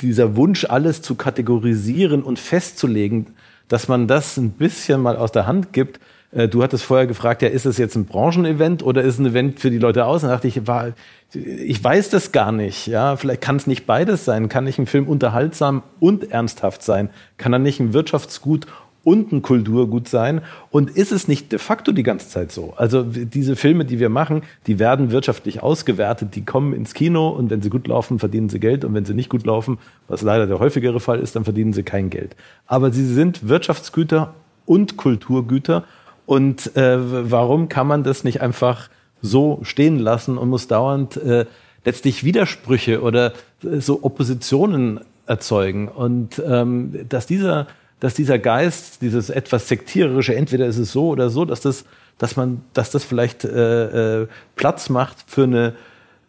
[0.00, 3.26] dieser Wunsch, alles zu kategorisieren und festzulegen,
[3.68, 6.00] dass man das ein bisschen mal aus der Hand gibt.
[6.32, 9.26] Äh, du hattest vorher gefragt, ja, ist es jetzt ein Branchenevent oder ist es ein
[9.26, 10.24] Event für die Leute aus?
[10.24, 10.92] Und dachte ich, war,
[11.34, 12.86] ich weiß das gar nicht.
[12.86, 14.48] Ja, vielleicht kann es nicht beides sein.
[14.48, 17.10] Kann nicht ein Film unterhaltsam und ernsthaft sein?
[17.36, 18.66] Kann er nicht ein Wirtschaftsgut
[19.08, 20.42] und ein Kulturgut sein.
[20.70, 22.74] Und ist es nicht de facto die ganze Zeit so?
[22.76, 27.48] Also diese Filme, die wir machen, die werden wirtschaftlich ausgewertet, die kommen ins Kino und
[27.48, 29.78] wenn sie gut laufen, verdienen sie Geld und wenn sie nicht gut laufen,
[30.08, 32.36] was leider der häufigere Fall ist, dann verdienen sie kein Geld.
[32.66, 34.34] Aber sie sind Wirtschaftsgüter
[34.66, 35.84] und Kulturgüter.
[36.26, 36.98] Und äh,
[37.30, 38.90] warum kann man das nicht einfach
[39.22, 41.46] so stehen lassen und muss dauernd äh,
[41.86, 43.32] letztlich Widersprüche oder
[43.64, 45.88] äh, so Oppositionen erzeugen?
[45.88, 47.68] Und ähm, dass dieser
[48.00, 51.84] dass dieser Geist, dieses etwas sektiererische, entweder ist es so oder so, dass das,
[52.18, 54.26] dass man, dass das vielleicht äh, äh,
[54.56, 55.74] Platz macht für eine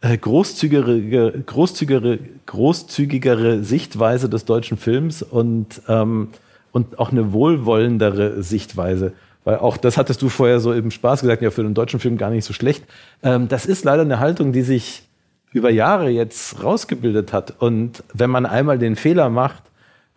[0.01, 6.29] äh, großzügigere, großzügigere, großzügigere Sichtweise des deutschen Films und, ähm,
[6.71, 9.13] und auch eine wohlwollendere Sichtweise.
[9.43, 12.17] Weil auch das hattest du vorher so im Spaß gesagt, ja, für den deutschen Film
[12.17, 12.83] gar nicht so schlecht.
[13.23, 15.03] Ähm, das ist leider eine Haltung, die sich
[15.51, 17.55] über Jahre jetzt rausgebildet hat.
[17.59, 19.63] Und wenn man einmal den Fehler macht,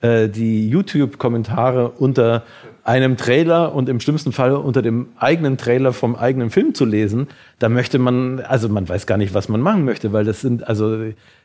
[0.03, 2.43] äh, die YouTube-Kommentare unter
[2.85, 7.29] einem Trailer und im schlimmsten Fall unter dem eigenen Trailer vom eigenen Film zu lesen,
[7.61, 10.67] da möchte man, also man weiß gar nicht, was man machen möchte, weil das sind
[10.67, 10.99] also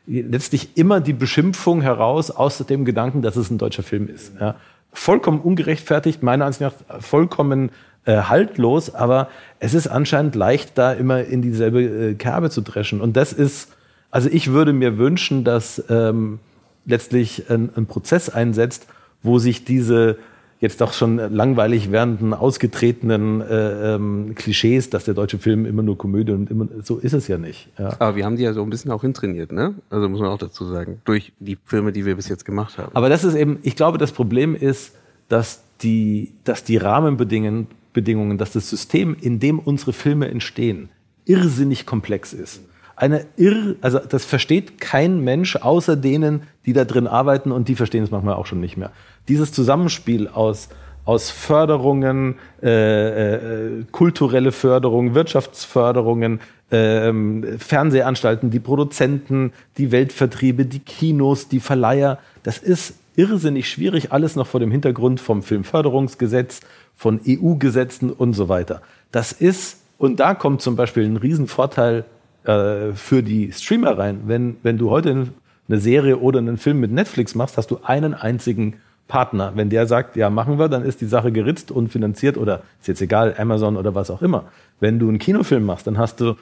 [0.06, 4.32] letztlich immer die Beschimpfung heraus aus dem Gedanken, dass es ein deutscher Film ist.
[4.40, 4.56] Ja.
[4.92, 7.70] Vollkommen ungerechtfertigt, meiner Ansicht nach vollkommen
[8.04, 9.28] äh, haltlos, aber
[9.60, 13.00] es ist anscheinend leicht, da immer in dieselbe äh, Kerbe zu dreschen.
[13.00, 13.70] Und das ist,
[14.10, 16.40] also ich würde mir wünschen, dass ähm,
[16.88, 18.86] letztlich ein, ein Prozess einsetzt,
[19.22, 20.18] wo sich diese
[20.60, 25.96] jetzt doch schon langweilig werdenden, ausgetretenen äh, ähm, Klischees, dass der deutsche Film immer nur
[25.96, 27.68] Komödie und immer so ist es ja nicht.
[27.78, 27.94] Ja.
[28.00, 29.74] Aber wir haben die ja so ein bisschen auch hintrainiert, ne?
[29.88, 32.90] Also muss man auch dazu sagen, durch die Filme, die wir bis jetzt gemacht haben.
[32.94, 34.96] Aber das ist eben, ich glaube, das Problem ist,
[35.28, 40.88] dass die, dass die Rahmenbedingungen, Bedingungen, dass das System, in dem unsere Filme entstehen,
[41.24, 42.60] irrsinnig komplex ist
[42.98, 47.74] eine irr, also das versteht kein Mensch außer denen, die da drin arbeiten und die
[47.74, 48.90] verstehen es manchmal auch schon nicht mehr.
[49.28, 50.68] Dieses Zusammenspiel aus
[51.08, 57.10] aus Förderungen, äh, äh, kulturelle Förderung, Wirtschaftsförderungen, äh,
[57.56, 62.18] Fernsehanstalten, die Produzenten, die Weltvertriebe, die Kinos, die Verleiher.
[62.42, 66.60] Das ist irrsinnig schwierig, alles noch vor dem Hintergrund vom Filmförderungsgesetz,
[66.94, 68.82] von EU-Gesetzen und so weiter.
[69.10, 72.04] Das ist, und da kommt zum Beispiel ein Riesenvorteil
[72.44, 74.22] äh, für die Streamer rein.
[74.26, 75.28] Wenn, wenn du heute
[75.68, 78.74] eine Serie oder einen Film mit Netflix machst, hast du einen einzigen
[79.06, 79.52] Partner.
[79.54, 82.88] Wenn der sagt, ja, machen wir, dann ist die Sache geritzt und finanziert oder ist
[82.88, 84.44] jetzt egal, Amazon oder was auch immer.
[84.80, 86.36] Wenn du einen Kinofilm machst, dann hast du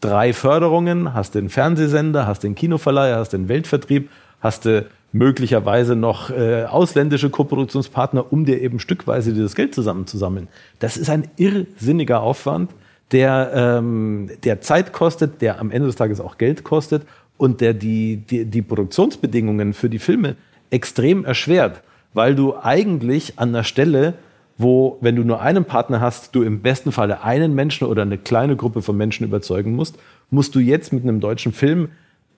[0.00, 6.30] drei Förderungen, hast den Fernsehsender, hast den Kinoverleiher, hast den Weltvertrieb, hast du möglicherweise noch
[6.30, 10.48] äh, ausländische Koproduktionspartner, um dir eben stückweise dieses Geld zusammenzusammeln.
[10.80, 12.70] Das ist ein irrsinniger Aufwand,
[13.12, 17.02] der, ähm, der Zeit kostet, der am Ende des Tages auch Geld kostet
[17.36, 20.36] und der die, die, die Produktionsbedingungen für die Filme
[20.70, 21.82] extrem erschwert,
[22.12, 24.14] weil du eigentlich an der Stelle,
[24.56, 28.18] wo, wenn du nur einen Partner hast, du im besten Falle einen Menschen oder eine
[28.18, 29.98] kleine Gruppe von Menschen überzeugen musst,
[30.30, 31.88] musst du jetzt mit einem deutschen Film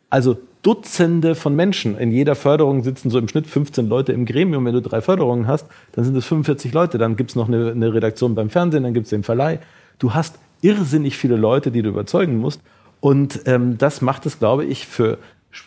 [0.09, 1.97] also Dutzende von Menschen.
[1.97, 4.65] In jeder Förderung sitzen so im Schnitt 15 Leute im Gremium.
[4.65, 6.99] Wenn du drei Förderungen hast, dann sind es 45 Leute.
[6.99, 9.61] Dann gibt's noch eine, eine Redaktion beim Fernsehen, dann gibt's den Verleih.
[9.99, 12.61] Du hast irrsinnig viele Leute, die du überzeugen musst.
[13.01, 15.19] Und ähm, das macht es, glaube ich, für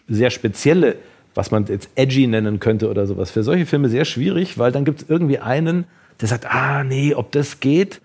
[0.08, 0.98] sehr spezielle,
[1.36, 4.84] was man jetzt edgy nennen könnte oder sowas, für solche Filme sehr schwierig, weil dann
[4.84, 5.86] gibt es irgendwie einen,
[6.20, 8.02] der sagt, ah nee, ob das geht.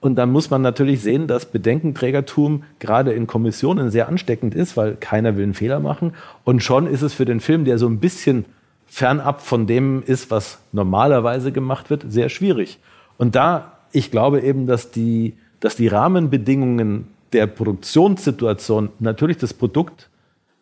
[0.00, 4.96] Und dann muss man natürlich sehen, dass Bedenkenträgertum gerade in Kommissionen sehr ansteckend ist, weil
[4.96, 6.14] keiner will einen Fehler machen.
[6.42, 8.46] Und schon ist es für den Film, der so ein bisschen
[8.86, 12.80] fernab von dem ist, was normalerweise gemacht wird, sehr schwierig.
[13.16, 20.10] Und da, ich glaube eben, dass die, dass die Rahmenbedingungen der Produktionssituation natürlich das Produkt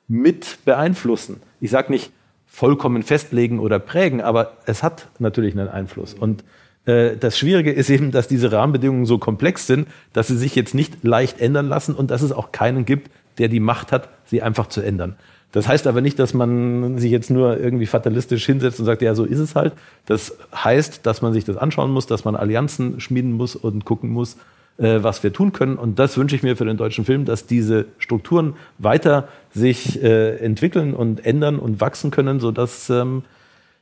[0.07, 1.41] mit beeinflussen.
[1.61, 2.13] Ich sage nicht
[2.47, 6.15] vollkommen festlegen oder prägen, aber es hat natürlich einen Einfluss.
[6.15, 6.45] Und
[6.85, 10.75] äh, das Schwierige ist eben, dass diese Rahmenbedingungen so komplex sind, dass sie sich jetzt
[10.75, 14.43] nicht leicht ändern lassen und dass es auch keinen gibt, der die Macht hat, sie
[14.43, 15.17] einfach zu ändern.
[15.53, 19.15] Das heißt aber nicht, dass man sich jetzt nur irgendwie fatalistisch hinsetzt und sagt, ja,
[19.15, 19.73] so ist es halt.
[20.07, 24.11] Das heißt, dass man sich das anschauen muss, dass man Allianzen schmieden muss und gucken
[24.11, 24.37] muss,
[24.81, 25.77] was wir tun können.
[25.77, 30.37] Und das wünsche ich mir für den deutschen Film, dass diese Strukturen weiter sich äh,
[30.37, 33.23] entwickeln und ändern und wachsen können, sodass ähm,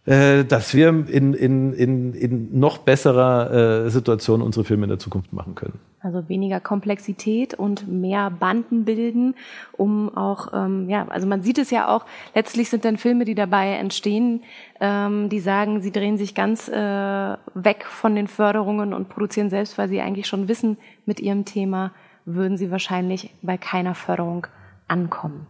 [0.07, 4.99] äh, dass wir in, in, in, in noch besserer äh, Situation unsere Filme in der
[4.99, 5.78] Zukunft machen können.
[6.01, 9.34] Also weniger Komplexität und mehr Banden bilden,
[9.72, 13.34] um auch, ähm, ja, also man sieht es ja auch, letztlich sind dann Filme, die
[13.34, 14.42] dabei entstehen,
[14.80, 16.72] ähm, die sagen, sie drehen sich ganz äh,
[17.55, 21.90] weg von den Förderungen und produzieren selbst, weil sie eigentlich schon wissen, mit ihrem Thema
[22.24, 24.46] würden sie wahrscheinlich bei keiner Förderung
[24.86, 25.46] ankommen.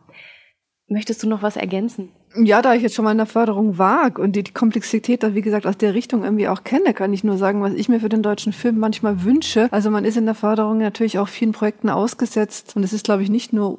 [0.88, 2.08] Möchtest du noch was ergänzen?
[2.34, 5.34] Ja, da ich jetzt schon mal in der Förderung wag und die, die Komplexität da,
[5.34, 8.00] wie gesagt, aus der Richtung irgendwie auch kenne, kann ich nur sagen, was ich mir
[8.00, 9.68] für den deutschen Film manchmal wünsche.
[9.70, 13.22] Also man ist in der Förderung natürlich auch vielen Projekten ausgesetzt und es ist, glaube
[13.22, 13.78] ich, nicht nur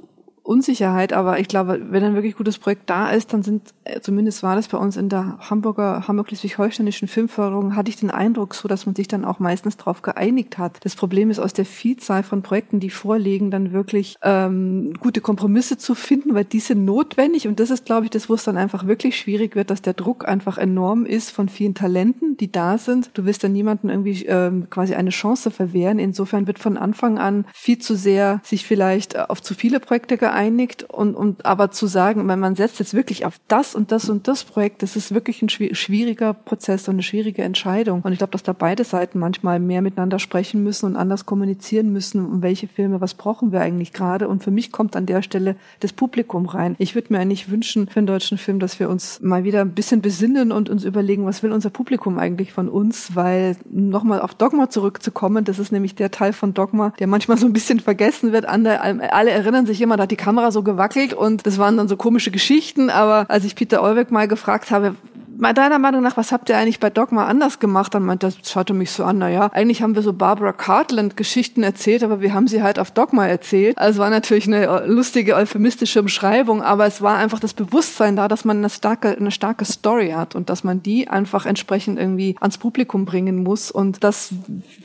[0.50, 4.42] Unsicherheit, aber ich glaube, wenn ein wirklich gutes Projekt da ist, dann sind, äh, zumindest
[4.42, 8.88] war das bei uns in der Hamburger, Hamburg-Schleswig-Holsteinischen Filmförderung, hatte ich den Eindruck so, dass
[8.88, 10.80] man sich dann auch meistens darauf geeinigt hat.
[10.84, 15.78] Das Problem ist, aus der Vielzahl von Projekten, die vorliegen, dann wirklich ähm, gute Kompromisse
[15.78, 18.58] zu finden, weil die sind notwendig und das ist, glaube ich, das, wo es dann
[18.58, 22.80] einfach wirklich schwierig wird, dass der Druck einfach enorm ist von vielen Talenten, die da
[22.80, 23.12] sind.
[23.14, 26.00] Du willst dann niemanden irgendwie ähm, quasi eine Chance verwehren.
[26.00, 30.39] Insofern wird von Anfang an viel zu sehr sich vielleicht auf zu viele Projekte geeinigt
[30.40, 34.10] geeinigt und, und aber zu sagen, wenn man setzt jetzt wirklich auf das und das
[34.10, 38.02] und das Projekt, das ist wirklich ein schwieriger Prozess und eine schwierige Entscheidung.
[38.04, 41.92] Und ich glaube, dass da beide Seiten manchmal mehr miteinander sprechen müssen und anders kommunizieren
[41.92, 44.30] müssen, um welche Filme, was brauchen wir eigentlich gerade.
[44.30, 46.76] Und für mich kommt an der Stelle das Publikum rein.
[46.80, 49.72] Ich würde mir eigentlich wünschen für einen deutschen Film, dass wir uns mal wieder ein
[49.72, 54.36] bisschen besinnen und uns überlegen, was will unser Publikum eigentlich von uns, weil nochmal auf
[54.36, 58.32] Dogma zurückzukommen, das ist nämlich der Teil von Dogma, der manchmal so ein bisschen vergessen
[58.32, 58.46] wird.
[58.46, 58.80] Andere,
[59.12, 62.32] alle erinnern sich immer, da die Kamera so gewackelt und das waren dann so komische
[62.32, 62.90] Geschichten.
[62.90, 64.96] Aber als ich Peter Olbeck mal gefragt habe,
[65.40, 67.94] deiner Meinung nach, was habt ihr eigentlich bei Dogma anders gemacht?
[67.96, 71.16] Dann meinte, das schaute mich so an, na ja, eigentlich haben wir so Barbara Cartland
[71.16, 73.78] Geschichten erzählt, aber wir haben sie halt auf Dogma erzählt.
[73.78, 78.44] Also war natürlich eine lustige, euphemistische Beschreibung, aber es war einfach das Bewusstsein da, dass
[78.44, 82.58] man eine starke, eine starke Story hat und dass man die einfach entsprechend irgendwie ans
[82.58, 84.34] Publikum bringen muss und dass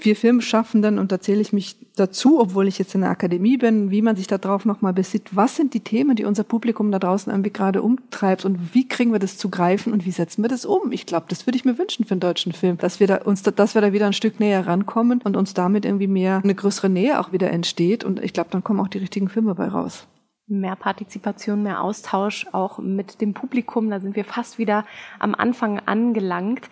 [0.01, 3.91] wir Filmschaffenden, und da zähle ich mich dazu, obwohl ich jetzt in der Akademie bin,
[3.91, 7.33] wie man sich darauf nochmal besieht, was sind die Themen, die unser Publikum da draußen
[7.33, 10.65] irgendwie gerade umtreibt und wie kriegen wir das zu greifen und wie setzen wir das
[10.65, 10.93] um?
[10.93, 13.43] Ich glaube, das würde ich mir wünschen für einen deutschen Film, dass wir da uns,
[13.43, 16.89] dass wir da wieder ein Stück näher rankommen und uns damit irgendwie mehr eine größere
[16.89, 18.05] Nähe auch wieder entsteht.
[18.05, 20.07] Und ich glaube, dann kommen auch die richtigen Filme bei raus
[20.47, 23.91] mehr Partizipation, mehr Austausch auch mit dem Publikum.
[23.91, 24.85] Da sind wir fast wieder
[25.19, 26.69] am Anfang angelangt.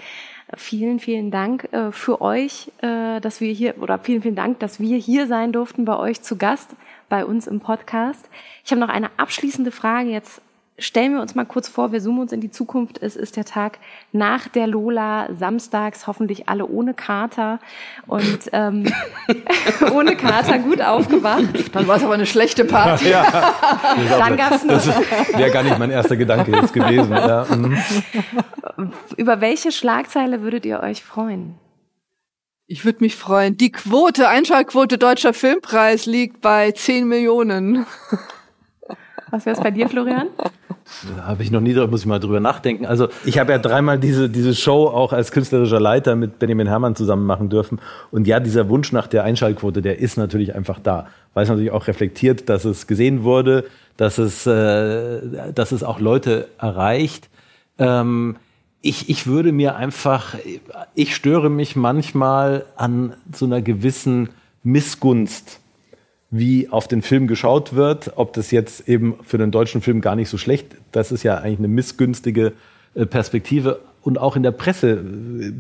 [0.55, 4.81] Vielen, vielen Dank äh, für euch, äh, dass wir hier, oder vielen, vielen Dank, dass
[4.81, 6.71] wir hier sein durften bei euch zu Gast,
[7.09, 8.29] bei uns im Podcast.
[8.65, 10.43] Ich habe noch eine abschließende Frage jetzt
[10.79, 13.01] stellen wir uns mal kurz vor, wir zoomen uns in die Zukunft.
[13.03, 13.79] Es ist der Tag
[14.13, 17.59] nach der Lola, samstags, hoffentlich alle ohne Kater
[18.07, 18.93] und ähm,
[19.93, 21.75] ohne Kater gut aufgewacht.
[21.75, 23.11] Dann war es aber eine schlechte Party.
[23.11, 23.55] Ja,
[24.19, 24.75] Dann gab's noch.
[24.75, 24.87] Das
[25.37, 27.13] wäre gar nicht mein erster Gedanke jetzt gewesen.
[27.13, 27.47] Ja.
[27.51, 27.79] Mhm.
[29.17, 31.55] Über welche Schlagzeile würdet ihr euch freuen?
[32.67, 33.59] Ich würde mich freuen.
[33.59, 37.87] Die Quote, Einschaltquote Deutscher Filmpreis liegt bei 10 Millionen.
[39.33, 40.29] Was wäre es bei dir, Florian?
[41.17, 42.85] Da habe ich noch nie, muss ich mal drüber nachdenken.
[42.85, 46.95] Also ich habe ja dreimal diese, diese Show auch als künstlerischer Leiter mit Benjamin Herrmann
[46.95, 47.81] zusammen machen dürfen.
[48.11, 51.07] Und ja, dieser Wunsch nach der Einschaltquote, der ist natürlich einfach da.
[51.33, 53.65] Weil es natürlich auch reflektiert, dass es gesehen wurde,
[53.97, 57.31] dass es, äh, dass es auch Leute erreicht.
[57.79, 58.37] Ähm,
[58.83, 60.35] ich, ich würde mir einfach,
[60.95, 64.29] ich störe mich manchmal an so einer gewissen
[64.63, 65.62] Missgunst
[66.33, 70.17] wie auf den Film geschaut wird, ob das jetzt eben für den deutschen Film gar
[70.17, 72.55] nicht so schlecht, das ist ja eigentlich eine missgünstige
[72.95, 75.53] äh, Perspektive und auch in der Presse äh,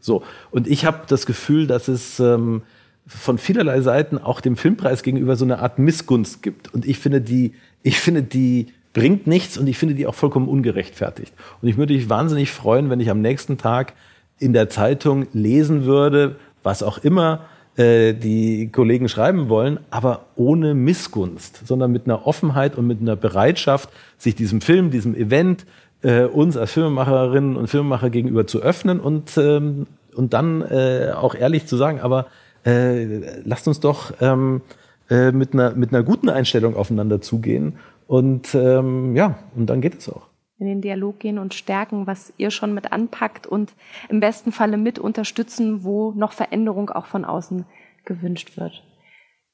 [0.00, 0.24] so.
[0.50, 2.62] Und ich habe das Gefühl, dass es ähm,
[3.06, 6.74] von vielerlei Seiten auch dem Filmpreis gegenüber so eine Art Missgunst gibt.
[6.74, 7.54] Und ich finde die,
[7.84, 11.32] ich finde die bringt nichts und ich finde die auch vollkommen ungerechtfertigt.
[11.62, 13.94] Und ich würde mich wahnsinnig freuen, wenn ich am nächsten Tag
[14.40, 17.46] in der Zeitung lesen würde, was auch immer,
[17.78, 23.16] äh, die Kollegen schreiben wollen, aber ohne Missgunst, sondern mit einer Offenheit und mit einer
[23.16, 25.64] Bereitschaft, sich diesem Film, diesem Event,
[26.02, 31.34] äh, uns als Filmemacherinnen und Filmemacher gegenüber zu öffnen und, ähm, und dann äh, auch
[31.34, 32.26] ehrlich zu sagen, aber
[32.64, 34.60] äh, lasst uns doch ähm,
[35.08, 37.76] äh, mit, einer, mit einer guten Einstellung aufeinander zugehen
[38.06, 40.27] und ähm, ja, und dann geht es auch
[40.58, 43.72] in den Dialog gehen und stärken, was ihr schon mit anpackt und
[44.08, 47.64] im besten Falle mit unterstützen, wo noch Veränderung auch von außen
[48.04, 48.82] gewünscht wird.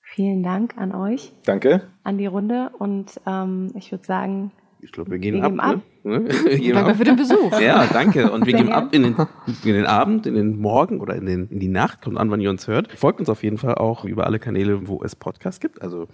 [0.02, 1.32] Vielen Dank an euch.
[1.44, 1.88] Danke.
[2.04, 5.50] An die Runde und ähm, ich würde sagen, Ich glaube, wir gehen wir ab.
[5.50, 5.80] Geben ab.
[6.04, 6.24] Ne?
[6.28, 6.96] wir gehen danke ab.
[6.96, 7.60] für den Besuch.
[7.60, 8.30] Ja, danke.
[8.30, 8.84] Und wir Sehr gehen gern.
[8.86, 9.16] ab in den,
[9.64, 12.02] in den Abend, in den Morgen oder in, den, in die Nacht.
[12.02, 12.92] Kommt an, wann ihr uns hört.
[12.92, 15.82] Folgt uns auf jeden Fall auch über alle Kanäle, wo es Podcasts gibt.
[15.82, 16.06] Also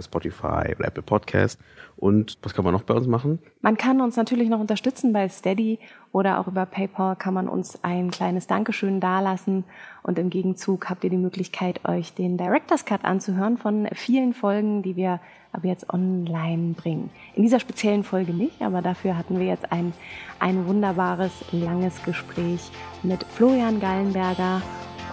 [0.00, 1.60] Spotify oder Apple Podcast.
[1.96, 3.38] Und was kann man noch bei uns machen?
[3.60, 5.78] Man kann uns natürlich noch unterstützen bei Steady
[6.12, 9.64] oder auch über PayPal kann man uns ein kleines Dankeschön dalassen.
[10.02, 14.82] Und im Gegenzug habt ihr die Möglichkeit, euch den Director's Cut anzuhören von vielen Folgen,
[14.82, 15.20] die wir
[15.52, 17.10] aber jetzt online bringen.
[17.34, 19.92] In dieser speziellen Folge nicht, aber dafür hatten wir jetzt ein,
[20.38, 22.70] ein wunderbares, langes Gespräch
[23.02, 24.62] mit Florian Gallenberger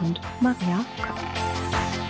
[0.01, 2.06] und Maria Kopp.